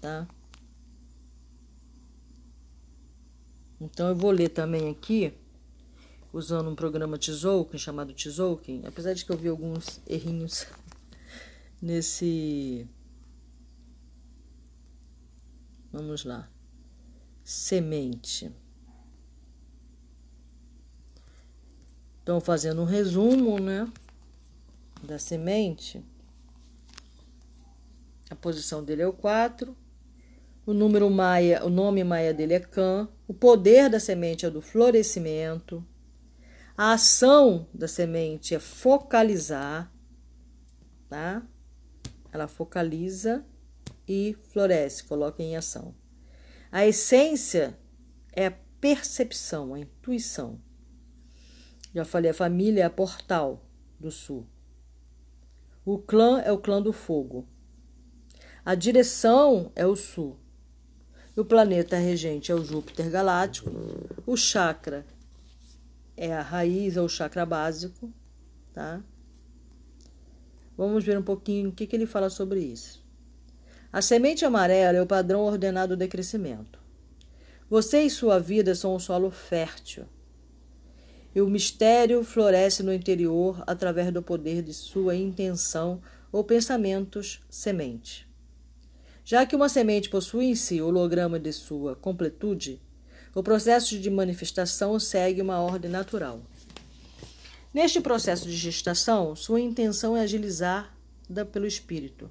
tá? 0.00 0.26
Então 3.80 4.08
eu 4.08 4.16
vou 4.16 4.30
ler 4.30 4.48
também 4.50 4.90
aqui 4.90 5.34
usando 6.32 6.70
um 6.70 6.74
programa 6.74 7.18
Tzolk'in 7.18 7.78
chamado 7.78 8.14
Tzolk'in, 8.14 8.82
apesar 8.86 9.12
de 9.12 9.24
que 9.24 9.30
eu 9.30 9.36
vi 9.36 9.48
alguns 9.48 10.00
errinhos 10.06 10.66
nesse. 11.80 12.88
Vamos 15.92 16.24
lá. 16.24 16.48
Semente. 17.44 18.50
Então, 22.22 22.40
fazendo 22.40 22.80
um 22.80 22.86
resumo, 22.86 23.58
né, 23.58 23.86
da 25.02 25.18
semente. 25.18 26.02
A 28.30 28.36
posição 28.36 28.82
dele 28.82 29.02
é 29.02 29.06
o 29.06 29.12
4. 29.12 29.76
O 30.64 30.72
número 30.72 31.10
maia, 31.10 31.64
o 31.64 31.68
nome 31.68 32.04
maia 32.04 32.32
dele 32.32 32.54
é 32.54 32.60
Can. 32.60 33.08
O 33.26 33.34
poder 33.34 33.90
da 33.90 33.98
semente 33.98 34.46
é 34.46 34.50
do 34.50 34.62
florescimento. 34.62 35.84
A 36.82 36.94
ação 36.94 37.68
da 37.72 37.86
semente 37.86 38.56
é 38.56 38.58
focalizar, 38.58 39.94
tá? 41.08 41.46
Ela 42.32 42.48
focaliza 42.48 43.46
e 44.08 44.36
floresce, 44.50 45.04
coloca 45.04 45.40
em 45.40 45.56
ação. 45.56 45.94
A 46.72 46.84
essência 46.84 47.78
é 48.32 48.46
a 48.46 48.54
percepção, 48.80 49.74
a 49.74 49.78
intuição. 49.78 50.60
Já 51.94 52.04
falei, 52.04 52.32
a 52.32 52.34
família 52.34 52.82
é 52.82 52.86
a 52.86 52.90
portal 52.90 53.64
do 54.00 54.10
sul. 54.10 54.44
O 55.84 55.98
clã 55.98 56.40
é 56.40 56.50
o 56.50 56.58
clã 56.58 56.82
do 56.82 56.92
fogo. 56.92 57.46
A 58.64 58.74
direção 58.74 59.70
é 59.76 59.86
o 59.86 59.94
sul. 59.94 60.36
O 61.36 61.44
planeta 61.44 61.96
regente 61.96 62.50
é 62.50 62.56
o 62.56 62.64
Júpiter 62.64 63.08
galáctico. 63.08 63.70
O 64.26 64.36
chakra 64.36 65.06
é 66.22 66.32
a 66.32 66.40
raiz, 66.40 66.96
é 66.96 67.00
o 67.00 67.08
chakra 67.08 67.44
básico, 67.44 68.08
tá? 68.72 69.02
Vamos 70.76 71.02
ver 71.02 71.18
um 71.18 71.22
pouquinho 71.22 71.70
o 71.70 71.72
que, 71.72 71.84
que 71.84 71.96
ele 71.96 72.06
fala 72.06 72.30
sobre 72.30 72.60
isso. 72.60 73.04
A 73.92 74.00
semente 74.00 74.44
amarela 74.44 74.98
é 74.98 75.02
o 75.02 75.06
padrão 75.06 75.40
ordenado 75.40 75.96
de 75.96 76.06
crescimento. 76.06 76.78
Você 77.68 78.02
e 78.02 78.10
sua 78.10 78.38
vida 78.38 78.72
são 78.72 78.94
um 78.94 79.00
solo 79.00 79.32
fértil. 79.32 80.04
E 81.34 81.40
o 81.40 81.50
mistério 81.50 82.22
floresce 82.22 82.84
no 82.84 82.94
interior 82.94 83.64
através 83.66 84.12
do 84.12 84.22
poder 84.22 84.62
de 84.62 84.72
sua 84.72 85.16
intenção 85.16 86.00
ou 86.30 86.44
pensamentos 86.44 87.44
semente. 87.50 88.28
Já 89.24 89.44
que 89.44 89.56
uma 89.56 89.68
semente 89.68 90.08
possui 90.08 90.44
em 90.44 90.54
si 90.54 90.80
o 90.80 90.86
holograma 90.86 91.40
de 91.40 91.52
sua 91.52 91.96
completude, 91.96 92.80
o 93.34 93.42
processo 93.42 93.98
de 93.98 94.10
manifestação 94.10 94.98
segue 95.00 95.40
uma 95.40 95.58
ordem 95.58 95.90
natural. 95.90 96.42
Neste 97.72 98.00
processo 98.00 98.46
de 98.46 98.56
gestação, 98.56 99.34
sua 99.34 99.60
intenção 99.60 100.14
é 100.14 100.20
agilizada 100.20 100.90
pelo 101.50 101.66
espírito. 101.66 102.30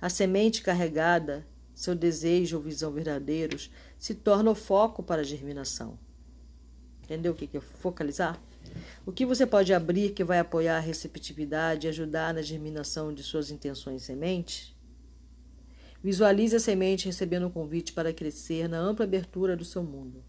A 0.00 0.08
semente 0.08 0.62
carregada, 0.62 1.46
seu 1.74 1.94
desejo 1.94 2.56
ou 2.56 2.62
visão 2.62 2.90
verdadeiros, 2.90 3.70
se 3.98 4.14
torna 4.14 4.50
o 4.50 4.54
foco 4.54 5.02
para 5.02 5.20
a 5.20 5.24
germinação. 5.24 5.98
Entendeu 7.04 7.32
o 7.32 7.34
que 7.34 7.54
é 7.54 7.60
focalizar? 7.60 8.40
O 9.04 9.12
que 9.12 9.26
você 9.26 9.44
pode 9.44 9.74
abrir 9.74 10.12
que 10.12 10.24
vai 10.24 10.38
apoiar 10.38 10.78
a 10.78 10.80
receptividade 10.80 11.86
e 11.86 11.90
ajudar 11.90 12.32
na 12.32 12.40
germinação 12.40 13.12
de 13.12 13.22
suas 13.22 13.50
intenções 13.50 14.04
sementes? 14.04 14.74
Visualize 16.02 16.56
a 16.56 16.60
semente 16.60 17.04
recebendo 17.04 17.46
um 17.46 17.50
convite 17.50 17.92
para 17.92 18.12
crescer 18.12 18.68
na 18.68 18.78
ampla 18.78 19.04
abertura 19.04 19.54
do 19.54 19.64
seu 19.66 19.82
mundo. 19.82 20.24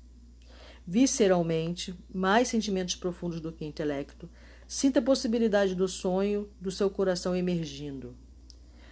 Visceralmente, 0.86 1.94
mais 2.14 2.48
sentimentos 2.48 2.96
profundos 2.96 3.40
do 3.40 3.52
que 3.52 3.64
intelecto, 3.64 4.30
sinta 4.68 5.00
a 5.00 5.04
possibilidade 5.04 5.76
do 5.76 5.88
sonho 5.88 6.50
do 6.60 6.72
seu 6.72 6.90
coração 6.90 7.36
emergindo. 7.36 8.16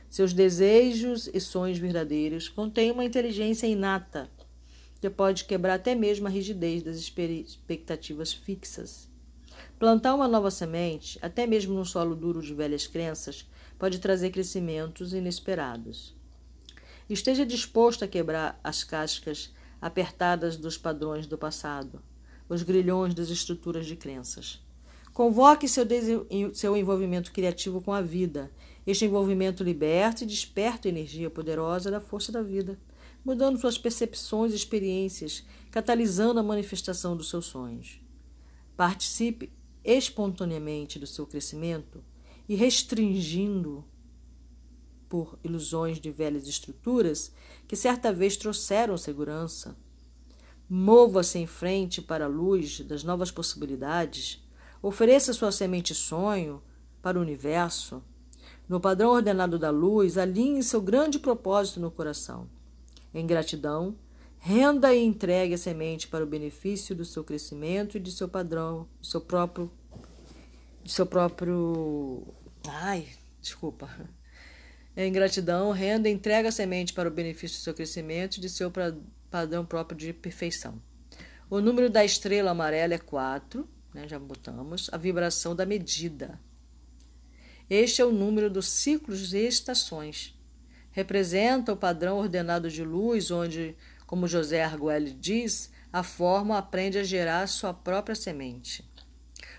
Seus 0.09 0.33
desejos 0.33 1.29
e 1.33 1.39
sonhos 1.39 1.77
verdadeiros 1.77 2.49
contêm 2.49 2.91
uma 2.91 3.05
inteligência 3.05 3.67
inata 3.67 4.29
que 4.99 5.09
pode 5.09 5.45
quebrar 5.45 5.75
até 5.75 5.95
mesmo 5.95 6.27
a 6.27 6.29
rigidez 6.29 6.83
das 6.83 6.97
expectativas 6.97 8.33
fixas. 8.33 9.09
Plantar 9.77 10.13
uma 10.13 10.27
nova 10.27 10.51
semente, 10.51 11.17
até 11.21 11.47
mesmo 11.47 11.73
num 11.73 11.85
solo 11.85 12.15
duro 12.15 12.41
de 12.41 12.53
velhas 12.53 12.85
crenças, 12.85 13.47
pode 13.77 13.99
trazer 13.99 14.29
crescimentos 14.29 15.13
inesperados. 15.13 16.15
Esteja 17.09 17.45
disposto 17.45 18.03
a 18.03 18.07
quebrar 18.07 18.59
as 18.63 18.83
cascas 18.83 19.53
apertadas 19.81 20.57
dos 20.57 20.77
padrões 20.77 21.27
do 21.27 21.37
passado, 21.37 22.01
os 22.47 22.63
grilhões 22.63 23.13
das 23.13 23.29
estruturas 23.29 23.85
de 23.85 23.95
crenças. 23.95 24.61
Convoque 25.13 25.67
seu, 25.67 25.85
seu 26.53 26.77
envolvimento 26.77 27.31
criativo 27.31 27.81
com 27.81 27.91
a 27.91 28.01
vida. 28.01 28.51
Este 28.85 29.05
envolvimento 29.05 29.63
liberta 29.63 30.23
e 30.23 30.27
desperta 30.27 30.87
a 30.87 30.89
energia 30.89 31.29
poderosa 31.29 31.91
da 31.91 31.99
força 31.99 32.31
da 32.31 32.41
vida, 32.41 32.79
mudando 33.23 33.59
suas 33.59 33.77
percepções 33.77 34.53
e 34.53 34.55
experiências, 34.55 35.45
catalisando 35.71 36.39
a 36.39 36.43
manifestação 36.43 37.17
dos 37.17 37.29
seus 37.29 37.45
sonhos. 37.45 38.01
Participe 38.77 39.51
espontaneamente 39.83 40.97
do 40.97 41.05
seu 41.05 41.27
crescimento 41.27 42.03
e 42.47 42.55
restringindo 42.55 43.83
por 45.09 45.37
ilusões 45.43 45.99
de 45.99 46.11
velhas 46.11 46.47
estruturas 46.47 47.33
que 47.67 47.75
certa 47.75 48.13
vez 48.13 48.37
trouxeram 48.37 48.95
segurança. 48.95 49.75
Mova-se 50.69 51.39
em 51.39 51.47
frente 51.47 51.99
para 51.99 52.25
a 52.25 52.27
luz 52.27 52.81
das 52.81 53.03
novas 53.03 53.31
possibilidades. 53.31 54.41
Ofereça 54.81 55.33
sua 55.33 55.51
semente 55.51 55.95
sonho 55.95 56.61
para 57.01 57.17
o 57.17 57.21
universo. 57.21 58.03
No 58.67 58.79
padrão 58.79 59.09
ordenado 59.09 59.57
da 59.57 59.71
luz, 59.71 60.15
alinhe 60.15 60.61
seu 60.61 60.79
grande 60.79 61.17
propósito 61.17 61.79
no 61.79 61.89
coração. 61.89 62.47
Em 63.11 63.25
gratidão, 63.25 63.95
renda 64.37 64.93
e 64.93 65.03
entregue 65.03 65.55
a 65.55 65.57
semente 65.57 66.07
para 66.07 66.23
o 66.23 66.27
benefício 66.27 66.95
do 66.95 67.03
seu 67.03 67.23
crescimento 67.23 67.97
e 67.97 67.99
de 67.99 68.11
seu 68.11 68.29
padrão, 68.29 68.87
de 69.01 69.07
seu 69.07 69.21
próprio 69.21 69.71
de 70.83 70.91
seu 70.91 71.05
próprio 71.05 72.23
ai, 72.67 73.07
desculpa 73.41 73.89
em 75.05 75.13
gratidão, 75.13 75.71
renda, 75.71 76.09
entrega 76.09 76.49
a 76.49 76.51
semente 76.51 76.91
para 76.91 77.07
o 77.07 77.11
benefício 77.11 77.57
do 77.57 77.63
seu 77.63 77.73
crescimento 77.73 78.35
e 78.35 78.41
de 78.41 78.49
seu 78.49 78.69
padrão 79.31 79.65
próprio 79.65 79.97
de 79.97 80.11
perfeição. 80.11 80.81
O 81.49 81.61
número 81.61 81.89
da 81.89 82.03
estrela 82.03 82.51
amarela 82.51 82.93
é 82.93 82.97
4, 82.97 83.65
né, 83.93 84.09
já 84.09 84.19
botamos, 84.19 84.89
a 84.91 84.97
vibração 84.97 85.55
da 85.55 85.65
medida. 85.65 86.37
Este 87.69 88.01
é 88.01 88.05
o 88.05 88.11
número 88.11 88.49
dos 88.49 88.67
ciclos 88.67 89.33
e 89.33 89.47
estações. 89.47 90.37
Representa 90.91 91.71
o 91.71 91.77
padrão 91.77 92.17
ordenado 92.17 92.69
de 92.69 92.83
luz, 92.83 93.31
onde, 93.31 93.77
como 94.05 94.27
José 94.27 94.63
Arguelli 94.63 95.13
diz, 95.13 95.71
a 95.93 96.03
forma 96.03 96.57
aprende 96.57 96.97
a 96.97 97.03
gerar 97.03 97.47
sua 97.47 97.73
própria 97.73 98.15
semente. 98.15 98.83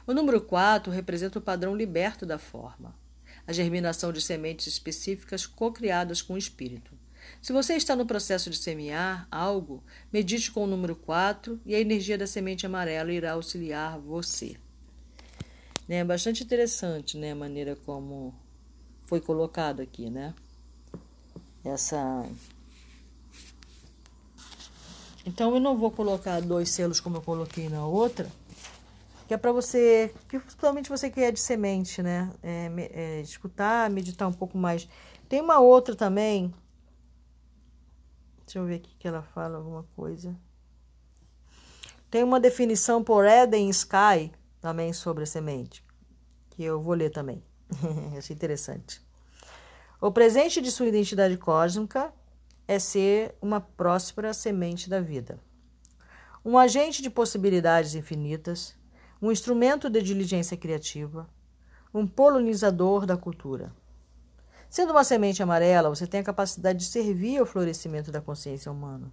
O 0.07 0.13
número 0.13 0.41
4 0.43 0.93
representa 0.93 1.39
o 1.39 1.43
padrão 1.43 1.75
liberto 1.75 2.27
da 2.27 2.39
forma 2.39 3.00
a 3.47 3.53
germinação 3.53 4.13
de 4.13 4.21
sementes 4.21 4.67
específicas 4.67 5.47
co-criadas 5.47 6.23
com 6.23 6.35
o 6.35 6.39
espírito. 6.39 6.93
Se 7.41 7.53
você 7.53 7.75
está 7.75 7.97
no 7.97 8.07
processo 8.07 8.51
de 8.51 8.57
semear 8.57 9.27
algo, 9.31 9.83
medite 10.13 10.51
com 10.51 10.65
o 10.65 10.67
número 10.67 10.95
4 10.95 11.61
e 11.65 11.75
a 11.75 11.81
energia 11.81 12.19
da 12.19 12.27
semente 12.27 12.67
amarela 12.67 13.13
irá 13.13 13.33
auxiliar 13.33 13.99
você. 13.99 14.57
É 15.89 16.05
bastante 16.05 16.45
interessante 16.45 17.17
né, 17.17 17.33
a 17.33 17.35
maneira 17.35 17.75
como 17.85 18.33
foi 19.07 19.21
colocado 19.21 19.83
aqui, 19.83 20.09
né? 20.09 20.33
Essa. 21.65 22.25
Então 25.27 25.53
eu 25.53 25.61
não 25.61 25.77
vou 25.77 25.91
colocar 25.91 26.41
dois 26.41 26.71
selos 26.71 27.01
como 27.01 27.17
eu 27.17 27.23
coloquei 27.23 27.69
na 27.69 27.85
outra, 27.85 28.31
que 29.31 29.35
é 29.35 29.39
para 29.39 29.53
você, 29.53 30.13
principalmente 30.27 30.91
você 30.91 31.09
que 31.09 31.21
é 31.21 31.31
de 31.31 31.39
semente, 31.39 32.03
né? 32.03 32.33
É, 32.43 32.69
é, 32.93 33.21
escutar, 33.21 33.89
meditar 33.89 34.27
um 34.27 34.33
pouco 34.33 34.59
mais. 34.59 34.89
Tem 35.29 35.41
uma 35.41 35.61
outra 35.61 35.95
também. 35.95 36.53
Deixa 38.45 38.59
eu 38.59 38.67
ver 38.67 38.75
aqui 38.75 38.93
que 38.99 39.07
ela 39.07 39.23
fala 39.23 39.59
alguma 39.59 39.85
coisa. 39.95 40.37
Tem 42.11 42.25
uma 42.25 42.41
definição 42.41 43.05
por 43.05 43.25
Eden 43.25 43.71
Sky 43.71 44.33
também 44.61 44.93
sobre 44.93 45.23
a 45.23 45.27
semente, 45.27 45.85
que 46.51 46.65
eu 46.65 46.83
vou 46.83 46.95
ler 46.95 47.11
também. 47.11 47.41
Achei 48.19 48.35
interessante. 48.35 49.01
O 50.01 50.11
presente 50.11 50.61
de 50.61 50.73
sua 50.73 50.89
identidade 50.89 51.37
cósmica 51.37 52.13
é 52.67 52.81
ser 52.81 53.37
uma 53.41 53.61
próspera 53.61 54.35
semente 54.35 54.91
da 54.91 55.01
vida. 55.01 55.39
Um 56.45 56.59
agente 56.59 57.01
de 57.01 57.09
possibilidades 57.09 57.95
infinitas, 57.95 58.80
um 59.21 59.31
instrumento 59.31 59.91
de 59.91 60.01
diligência 60.01 60.57
criativa, 60.57 61.29
um 61.93 62.07
polinizador 62.07 63.05
da 63.05 63.17
cultura. 63.17 63.73
Sendo 64.69 64.93
uma 64.93 65.05
semente 65.05 65.43
amarela, 65.43 65.89
você 65.89 66.07
tem 66.07 66.21
a 66.21 66.25
capacidade 66.25 66.79
de 66.79 66.85
servir 66.85 67.39
ao 67.39 67.47
florescimento 67.47 68.11
da 68.13 68.21
consciência 68.21 68.71
humana. 68.71 69.13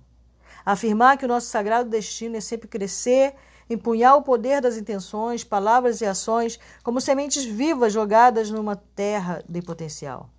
Afirmar 0.65 1.17
que 1.17 1.25
o 1.25 1.27
nosso 1.27 1.47
sagrado 1.47 1.89
destino 1.89 2.37
é 2.37 2.41
sempre 2.41 2.67
crescer 2.67 3.33
empunhar 3.69 4.15
o 4.15 4.21
poder 4.21 4.61
das 4.61 4.77
intenções, 4.77 5.43
palavras 5.43 5.99
e 6.01 6.05
ações 6.05 6.59
como 6.83 7.01
sementes 7.01 7.43
vivas 7.43 7.91
jogadas 7.91 8.49
numa 8.49 8.75
terra 8.75 9.43
de 9.47 9.61
potencial. 9.61 10.29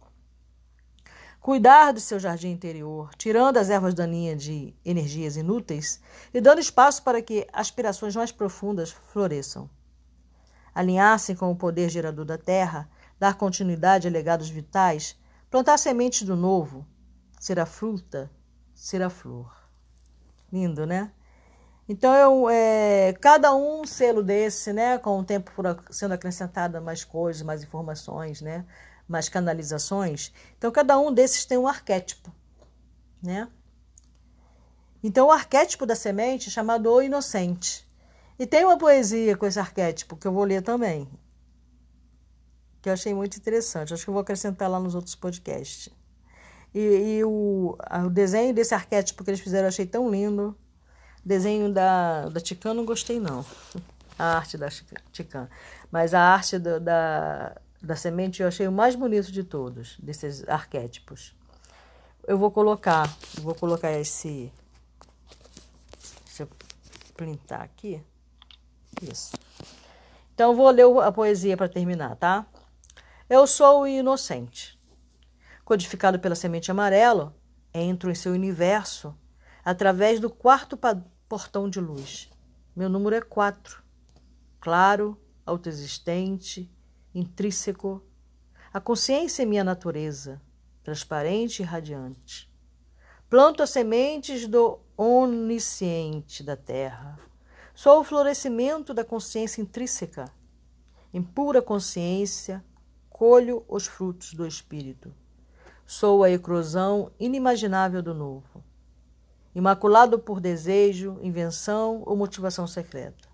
Cuidar 1.49 1.93
do 1.93 1.99
seu 1.99 2.19
jardim 2.19 2.51
interior, 2.51 3.09
tirando 3.17 3.57
as 3.57 3.71
ervas 3.71 3.95
daninhas 3.95 4.43
de 4.43 4.75
energias 4.85 5.35
inúteis 5.35 5.99
e 6.35 6.43
dando 6.43 6.61
espaço 6.61 7.03
para 7.03 7.23
que 7.23 7.49
aspirações 7.51 8.15
mais 8.15 8.31
profundas 8.31 8.91
floresçam. 8.91 9.71
Alinhar-se 10.75 11.35
com 11.35 11.51
o 11.51 11.57
poder 11.57 11.89
gerador 11.89 12.27
da 12.27 12.37
terra, 12.37 12.87
dar 13.19 13.39
continuidade 13.39 14.07
a 14.07 14.11
legados 14.11 14.51
vitais, 14.51 15.19
plantar 15.51 15.79
sementes 15.79 16.21
do 16.21 16.37
novo, 16.37 16.87
ser 17.41 17.59
a 17.59 17.65
fruta, 17.65 18.31
ser 18.75 19.01
a 19.01 19.09
flor. 19.09 19.51
Lindo, 20.53 20.85
né? 20.85 21.11
Então, 21.89 22.15
eu, 22.15 22.51
é, 22.51 23.15
cada 23.23 23.55
um 23.55 23.87
selo 23.87 24.23
desse, 24.23 24.71
né, 24.75 24.99
com 24.99 25.19
o 25.19 25.25
tempo 25.25 25.51
sendo 25.91 26.13
acrescentada 26.13 26.79
mais 26.79 27.05
coisas, 27.05 27.41
mais 27.41 27.63
informações, 27.63 28.43
né, 28.43 28.67
mais 29.09 29.29
canalizações. 29.29 30.33
Então, 30.57 30.71
cada 30.71 30.99
um 30.99 31.13
desses 31.13 31.47
tem 31.47 31.57
um 31.57 31.67
arquétipo, 31.67 32.31
né? 33.23 33.49
Então, 35.03 35.29
o 35.29 35.33
arquétipo 35.33 35.87
da 35.87 35.95
semente 35.95 36.49
é 36.49 36.51
chamado 36.51 36.93
O 36.93 37.01
Inocente. 37.01 37.89
E 38.39 38.47
tem 38.47 38.65
uma 38.65 38.79
poesia 38.79 39.37
com 39.37 39.47
esse 39.47 39.59
arquétipo 39.59 40.17
que 40.17 40.27
eu 40.27 40.33
vou 40.33 40.45
ler 40.45 40.63
também, 40.63 41.09
que 42.81 42.89
eu 42.89 42.93
achei 42.93 43.13
muito 43.13 43.37
interessante. 43.37 43.93
Acho 43.93 44.05
que 44.05 44.11
eu 44.11 44.15
vou 44.15 44.21
acrescentar 44.21 44.71
lá 44.71 44.79
nos 44.79 44.95
outros 44.95 45.15
podcasts. 45.15 45.89
E, 46.75 46.79
e 47.19 47.25
o, 47.25 47.77
o 48.05 48.11
desenho 48.11 48.55
desse 48.55 48.75
arquétipo 48.75 49.25
que 49.25 49.31
eles 49.31 49.41
fizeram 49.41 49.65
eu 49.65 49.69
achei 49.69 49.87
tão 49.87 50.11
lindo. 50.11 50.57
Desenho 51.25 51.73
da, 51.73 52.29
da 52.29 52.41
Tican 52.41 52.75
não 52.75 52.85
gostei, 52.85 53.19
não. 53.19 53.45
A 54.19 54.37
arte 54.37 54.57
da 54.57 54.69
Tican. 55.13 55.49
Mas 55.93 56.13
a 56.13 56.21
arte 56.21 56.59
do, 56.59 56.81
da, 56.81 57.57
da 57.81 57.95
semente 57.97 58.43
eu 58.43 58.49
achei 58.49 58.67
o 58.67 58.73
mais 58.73 58.95
bonito 58.95 59.31
de 59.31 59.45
todos, 59.45 59.97
desses 59.99 60.47
arquétipos. 60.49 61.35
Eu 62.27 62.37
vou 62.37 62.51
colocar, 62.51 63.09
vou 63.41 63.55
colocar 63.55 63.93
esse. 63.93 64.53
Deixa 66.27 66.43
eu 66.43 66.49
printar 67.17 67.63
aqui. 67.63 68.03
Isso. 69.01 69.33
Então, 70.35 70.55
vou 70.55 70.71
ler 70.71 70.85
a 71.03 71.11
poesia 71.11 71.57
para 71.57 71.69
terminar, 71.69 72.17
tá? 72.17 72.47
Eu 73.29 73.47
sou 73.47 73.83
o 73.83 73.87
inocente. 73.87 74.79
Codificado 75.65 76.19
pela 76.19 76.35
semente 76.35 76.71
amarela, 76.71 77.35
entro 77.75 78.11
em 78.11 78.15
seu 78.15 78.33
universo 78.33 79.15
através 79.65 80.21
do 80.21 80.31
quarto 80.31 80.79
portão 81.29 81.69
de 81.69 81.81
luz. 81.81 82.31
Meu 82.75 82.89
número 82.89 83.17
é 83.17 83.21
quatro. 83.21 83.83
Claro, 84.61 85.21
autoexistente, 85.45 86.71
intrínseco. 87.15 88.03
A 88.73 88.81
consciência 88.81 89.43
é 89.43 89.47
minha 89.47 89.65
natureza, 89.65 90.41
transparente 90.83 91.61
e 91.61 91.65
radiante. 91.65 92.53
Planto 93.29 93.63
as 93.63 93.71
sementes 93.71 94.47
do 94.47 94.79
onisciente 94.97 96.43
da 96.43 96.57
terra. 96.57 97.19
Sou 97.75 98.01
o 98.01 98.05
florescimento 98.05 98.93
da 98.93 99.05
consciência 99.05 99.61
intrínseca. 99.61 100.33
Em 101.13 101.23
pura 101.23 101.63
consciência, 101.63 102.65
colho 103.09 103.65
os 103.69 103.87
frutos 103.87 104.35
do 104.35 104.47
Espírito. 104.47 105.15
Sou 105.87 106.23
a 106.23 106.31
eclosão 106.31 107.13
inimaginável 107.19 108.03
do 108.03 108.15
novo 108.15 108.69
imaculado 109.59 110.21
por 110.21 110.41
desejo, 110.41 111.19
invenção 111.21 112.05
ou 112.07 112.17
motivação 112.17 112.65
secreta. 112.65 113.29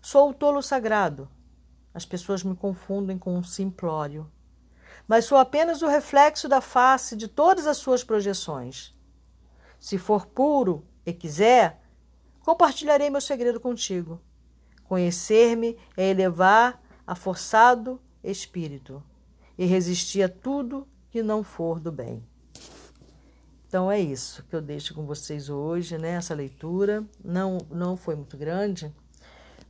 Sou 0.00 0.30
o 0.30 0.34
tolo 0.34 0.62
sagrado. 0.62 1.28
As 1.94 2.04
pessoas 2.04 2.42
me 2.42 2.56
confundem 2.56 3.16
com 3.16 3.36
um 3.36 3.44
simplório. 3.44 4.28
Mas 5.06 5.24
sou 5.26 5.38
apenas 5.38 5.80
o 5.80 5.86
reflexo 5.86 6.48
da 6.48 6.60
face 6.60 7.14
de 7.14 7.28
todas 7.28 7.66
as 7.66 7.76
suas 7.76 8.02
projeções. 8.02 8.92
Se 9.78 9.96
for 9.96 10.26
puro 10.26 10.84
e 11.06 11.12
quiser, 11.12 11.80
compartilharei 12.40 13.08
meu 13.08 13.20
segredo 13.20 13.60
contigo. 13.60 14.20
Conhecer-me 14.82 15.78
é 15.96 16.10
elevar 16.10 16.82
a 17.06 17.14
forçado 17.14 18.00
espírito 18.22 19.02
e 19.56 19.64
resistir 19.64 20.22
a 20.22 20.28
tudo 20.28 20.88
que 21.10 21.22
não 21.22 21.44
for 21.44 21.78
do 21.78 21.92
bem. 21.92 22.26
Então 23.68 23.90
é 23.90 24.00
isso 24.00 24.44
que 24.44 24.56
eu 24.56 24.62
deixo 24.62 24.94
com 24.94 25.04
vocês 25.04 25.48
hoje, 25.48 25.98
né? 25.98 26.10
Essa 26.12 26.34
leitura 26.34 27.04
não 27.22 27.58
não 27.70 27.96
foi 27.96 28.14
muito 28.14 28.36
grande, 28.36 28.92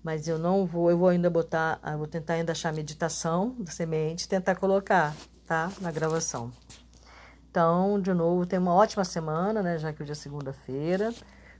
mas 0.04 0.28
eu 0.28 0.38
não 0.38 0.66
vou, 0.66 0.90
eu 0.90 0.98
vou 0.98 1.08
ainda 1.08 1.30
botar, 1.30 1.80
eu 1.82 1.96
vou 1.96 2.06
tentar 2.06 2.34
ainda 2.34 2.52
achar 2.52 2.68
a 2.68 2.72
meditação 2.72 3.56
da 3.58 3.72
semente, 3.72 4.28
tentar 4.28 4.54
colocar, 4.54 5.16
tá? 5.46 5.72
Na 5.80 5.90
gravação. 5.90 6.52
Então, 7.50 7.98
de 7.98 8.12
novo, 8.12 8.44
tem 8.44 8.58
uma 8.58 8.74
ótima 8.74 9.04
semana, 9.04 9.62
né? 9.62 9.78
Já 9.78 9.92
que 9.94 10.02
hoje 10.02 10.12
é 10.12 10.14
segunda-feira, 10.14 11.14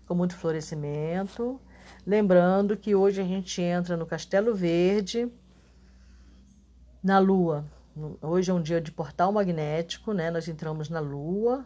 com 0.06 0.14
muito 0.14 0.36
florescimento. 0.36 1.58
Lembrando 2.06 2.76
que 2.76 2.94
hoje 2.94 3.22
a 3.22 3.24
gente 3.24 3.62
entra 3.62 3.96
no 3.96 4.04
Castelo 4.04 4.54
Verde, 4.54 5.32
na 7.02 7.18
Lua. 7.18 7.64
Hoje 8.20 8.50
é 8.50 8.54
um 8.54 8.60
dia 8.60 8.80
de 8.80 8.92
portal 8.92 9.32
magnético, 9.32 10.12
né? 10.12 10.30
Nós 10.30 10.48
entramos 10.48 10.90
na 10.90 11.00
Lua 11.00 11.64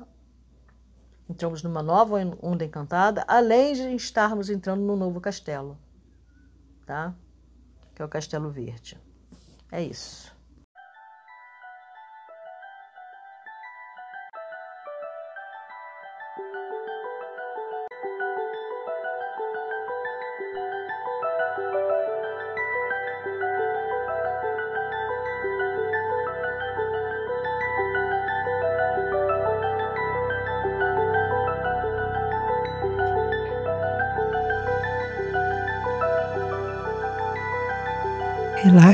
Entramos 1.28 1.62
numa 1.62 1.82
nova 1.82 2.16
onda 2.40 2.64
encantada, 2.64 3.22
além 3.28 3.74
de 3.74 3.94
estarmos 3.94 4.48
entrando 4.48 4.80
no 4.80 4.96
novo 4.96 5.20
castelo, 5.20 5.76
tá? 6.88 7.14
Que 7.94 8.00
é 8.00 8.04
o 8.04 8.08
Castelo 8.08 8.50
Verde. 8.50 8.98
É 9.70 9.82
isso. 9.82 10.34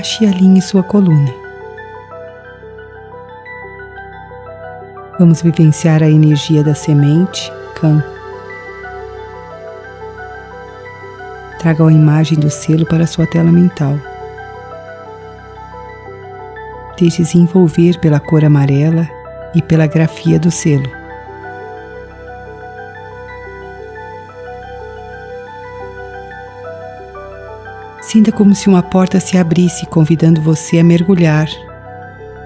Relaxe 0.04 0.24
e 0.24 0.26
alinhe 0.26 0.60
sua 0.60 0.82
coluna. 0.82 1.32
Vamos 5.18 5.42
vivenciar 5.42 6.02
a 6.02 6.10
energia 6.10 6.62
da 6.62 6.74
semente 6.74 7.50
Kan. 7.76 8.02
Traga 11.58 11.86
a 11.86 11.92
imagem 11.92 12.38
do 12.38 12.50
selo 12.50 12.84
para 12.84 13.06
sua 13.06 13.26
tela 13.26 13.50
mental. 13.50 13.98
Deixe-se 16.98 17.38
envolver 17.38 17.98
pela 18.00 18.20
cor 18.20 18.44
amarela 18.44 19.08
e 19.54 19.62
pela 19.62 19.86
grafia 19.86 20.38
do 20.38 20.50
selo. 20.50 21.03
Sinta 28.14 28.30
como 28.30 28.54
se 28.54 28.68
uma 28.68 28.80
porta 28.80 29.18
se 29.18 29.36
abrisse, 29.36 29.86
convidando 29.86 30.40
você 30.40 30.78
a 30.78 30.84
mergulhar 30.84 31.48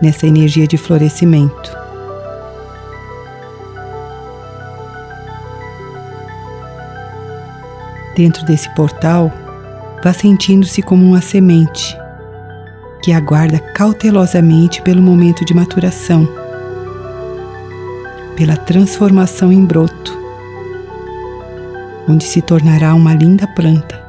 nessa 0.01 0.27
energia 0.27 0.67
de 0.67 0.79
florescimento. 0.79 1.77
Dentro 8.17 8.47
desse 8.47 8.75
portal, 8.75 9.31
vá 10.03 10.11
sentindo-se 10.15 10.81
como 10.81 11.05
uma 11.05 11.21
semente 11.21 11.95
que 13.03 13.13
aguarda 13.13 13.59
cautelosamente 13.59 14.81
pelo 14.81 15.03
momento 15.03 15.45
de 15.45 15.53
maturação, 15.53 16.27
pela 18.35 18.57
transformação 18.57 19.53
em 19.53 19.63
broto, 19.67 20.19
onde 22.09 22.25
se 22.25 22.41
tornará 22.41 22.95
uma 22.95 23.13
linda 23.13 23.47
planta. 23.49 24.08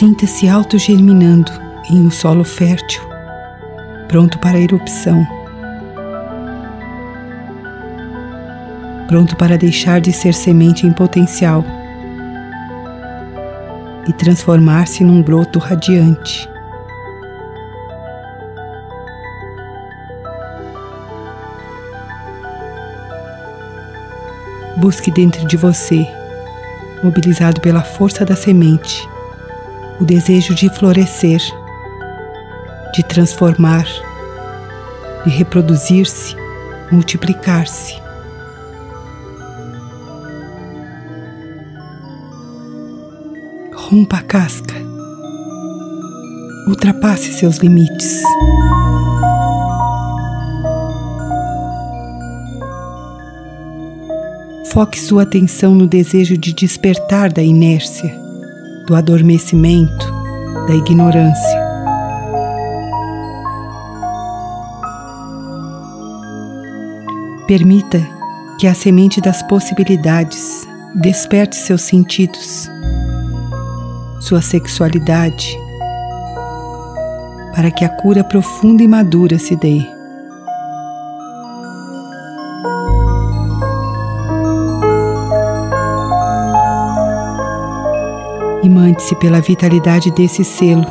sinta-se 0.00 0.48
auto-germinando 0.48 1.52
em 1.90 2.06
um 2.06 2.10
solo 2.10 2.42
fértil, 2.42 3.02
pronto 4.08 4.38
para 4.38 4.56
a 4.56 4.60
erupção, 4.62 5.26
pronto 9.06 9.36
para 9.36 9.58
deixar 9.58 10.00
de 10.00 10.10
ser 10.10 10.32
semente 10.32 10.86
em 10.86 10.90
potencial 10.90 11.62
e 14.08 14.12
transformar-se 14.14 15.04
num 15.04 15.22
broto 15.22 15.58
radiante. 15.58 16.48
Busque 24.78 25.10
dentro 25.10 25.46
de 25.46 25.58
você, 25.58 26.08
mobilizado 27.04 27.60
pela 27.60 27.82
força 27.82 28.24
da 28.24 28.34
semente, 28.34 29.06
o 30.00 30.04
desejo 30.04 30.54
de 30.54 30.68
florescer, 30.70 31.40
de 32.94 33.02
transformar, 33.04 33.86
de 35.24 35.30
reproduzir-se, 35.30 36.34
multiplicar-se. 36.90 38.00
Rompa 43.74 44.16
a 44.18 44.22
casca. 44.22 44.74
Ultrapasse 46.66 47.32
seus 47.32 47.58
limites. 47.58 48.22
Foque 54.72 55.00
sua 55.00 55.24
atenção 55.24 55.74
no 55.74 55.86
desejo 55.86 56.38
de 56.38 56.52
despertar 56.52 57.32
da 57.32 57.42
inércia, 57.42 58.19
do 58.90 58.96
adormecimento, 58.96 60.12
da 60.66 60.74
ignorância. 60.74 61.60
Permita 67.46 68.04
que 68.58 68.66
a 68.66 68.74
semente 68.74 69.20
das 69.20 69.44
possibilidades 69.44 70.66
desperte 70.96 71.54
seus 71.54 71.82
sentidos, 71.82 72.68
sua 74.18 74.42
sexualidade, 74.42 75.56
para 77.54 77.70
que 77.70 77.84
a 77.84 77.88
cura 77.88 78.24
profunda 78.24 78.82
e 78.82 78.88
madura 78.88 79.38
se 79.38 79.54
dê. 79.54 79.99
Imante-se 88.90 89.14
pela 89.14 89.40
vitalidade 89.40 90.10
desse 90.10 90.42
selo. 90.42 90.84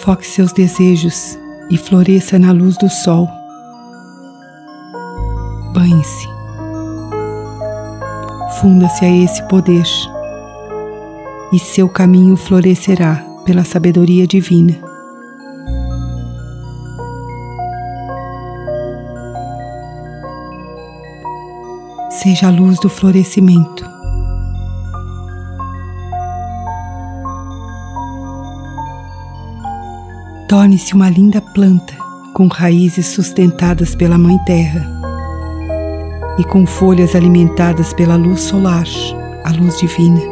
Foque 0.00 0.26
seus 0.26 0.52
desejos 0.52 1.38
e 1.70 1.78
floresça 1.78 2.36
na 2.36 2.50
luz 2.50 2.76
do 2.78 2.90
sol. 2.90 3.28
Banhe-se. 5.72 6.26
Funda-se 8.60 9.04
a 9.04 9.24
esse 9.24 9.40
poder 9.46 9.86
e 11.52 11.60
seu 11.60 11.88
caminho 11.88 12.36
florescerá 12.36 13.24
pela 13.44 13.62
sabedoria 13.62 14.26
divina. 14.26 14.89
Seja 22.30 22.46
a 22.46 22.50
luz 22.50 22.78
do 22.78 22.88
florescimento. 22.88 23.84
Torne-se 30.48 30.94
uma 30.94 31.10
linda 31.10 31.40
planta 31.40 31.92
com 32.32 32.46
raízes 32.46 33.06
sustentadas 33.06 33.96
pela 33.96 34.16
Mãe 34.16 34.38
Terra 34.44 34.86
e 36.38 36.44
com 36.44 36.64
folhas 36.64 37.16
alimentadas 37.16 37.92
pela 37.92 38.14
luz 38.14 38.42
solar, 38.42 38.86
a 39.44 39.50
luz 39.50 39.78
divina. 39.80 40.29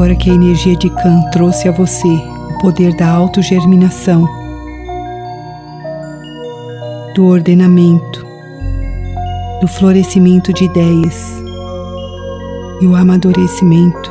Agora 0.00 0.16
que 0.16 0.30
a 0.30 0.34
energia 0.34 0.74
de 0.74 0.88
Kan 0.88 1.28
trouxe 1.30 1.68
a 1.68 1.72
você 1.72 2.08
o 2.08 2.58
poder 2.62 2.96
da 2.96 3.06
autogerminação, 3.06 4.26
do 7.14 7.26
ordenamento, 7.26 8.26
do 9.60 9.68
florescimento 9.68 10.54
de 10.54 10.64
ideias 10.64 11.44
e 12.80 12.86
o 12.86 12.96
amadurecimento, 12.96 14.10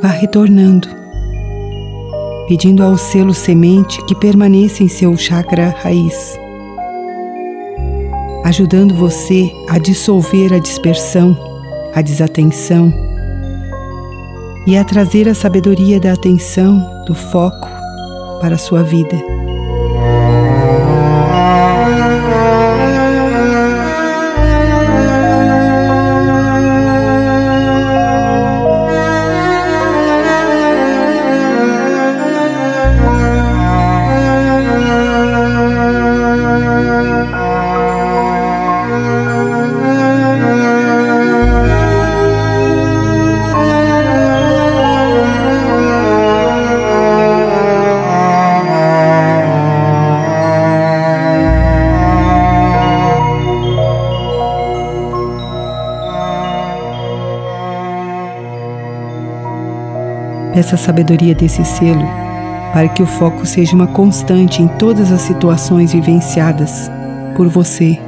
vá 0.00 0.08
retornando, 0.08 0.88
pedindo 2.48 2.82
ao 2.82 2.96
selo 2.96 3.34
semente 3.34 4.02
que 4.06 4.14
permaneça 4.14 4.82
em 4.82 4.88
seu 4.88 5.14
chakra 5.14 5.76
raiz, 5.82 6.38
ajudando 8.46 8.94
você 8.94 9.52
a 9.68 9.78
dissolver 9.78 10.54
a 10.54 10.58
dispersão, 10.58 11.36
a 11.94 12.00
desatenção 12.00 13.05
e 14.66 14.76
a 14.76 14.84
trazer 14.84 15.28
a 15.28 15.34
sabedoria 15.34 16.00
da 16.00 16.12
atenção, 16.12 17.04
do 17.06 17.14
foco 17.14 17.68
para 18.40 18.56
a 18.56 18.58
sua 18.58 18.82
vida. 18.82 19.16
Essa 60.58 60.76
sabedoria 60.76 61.34
desse 61.34 61.64
selo 61.64 62.06
para 62.72 62.88
que 62.88 63.02
o 63.02 63.06
foco 63.06 63.46
seja 63.46 63.74
uma 63.74 63.86
constante 63.86 64.62
em 64.62 64.68
todas 64.68 65.10
as 65.10 65.22
situações 65.22 65.92
vivenciadas 65.92 66.90
por 67.34 67.48
você 67.48 67.98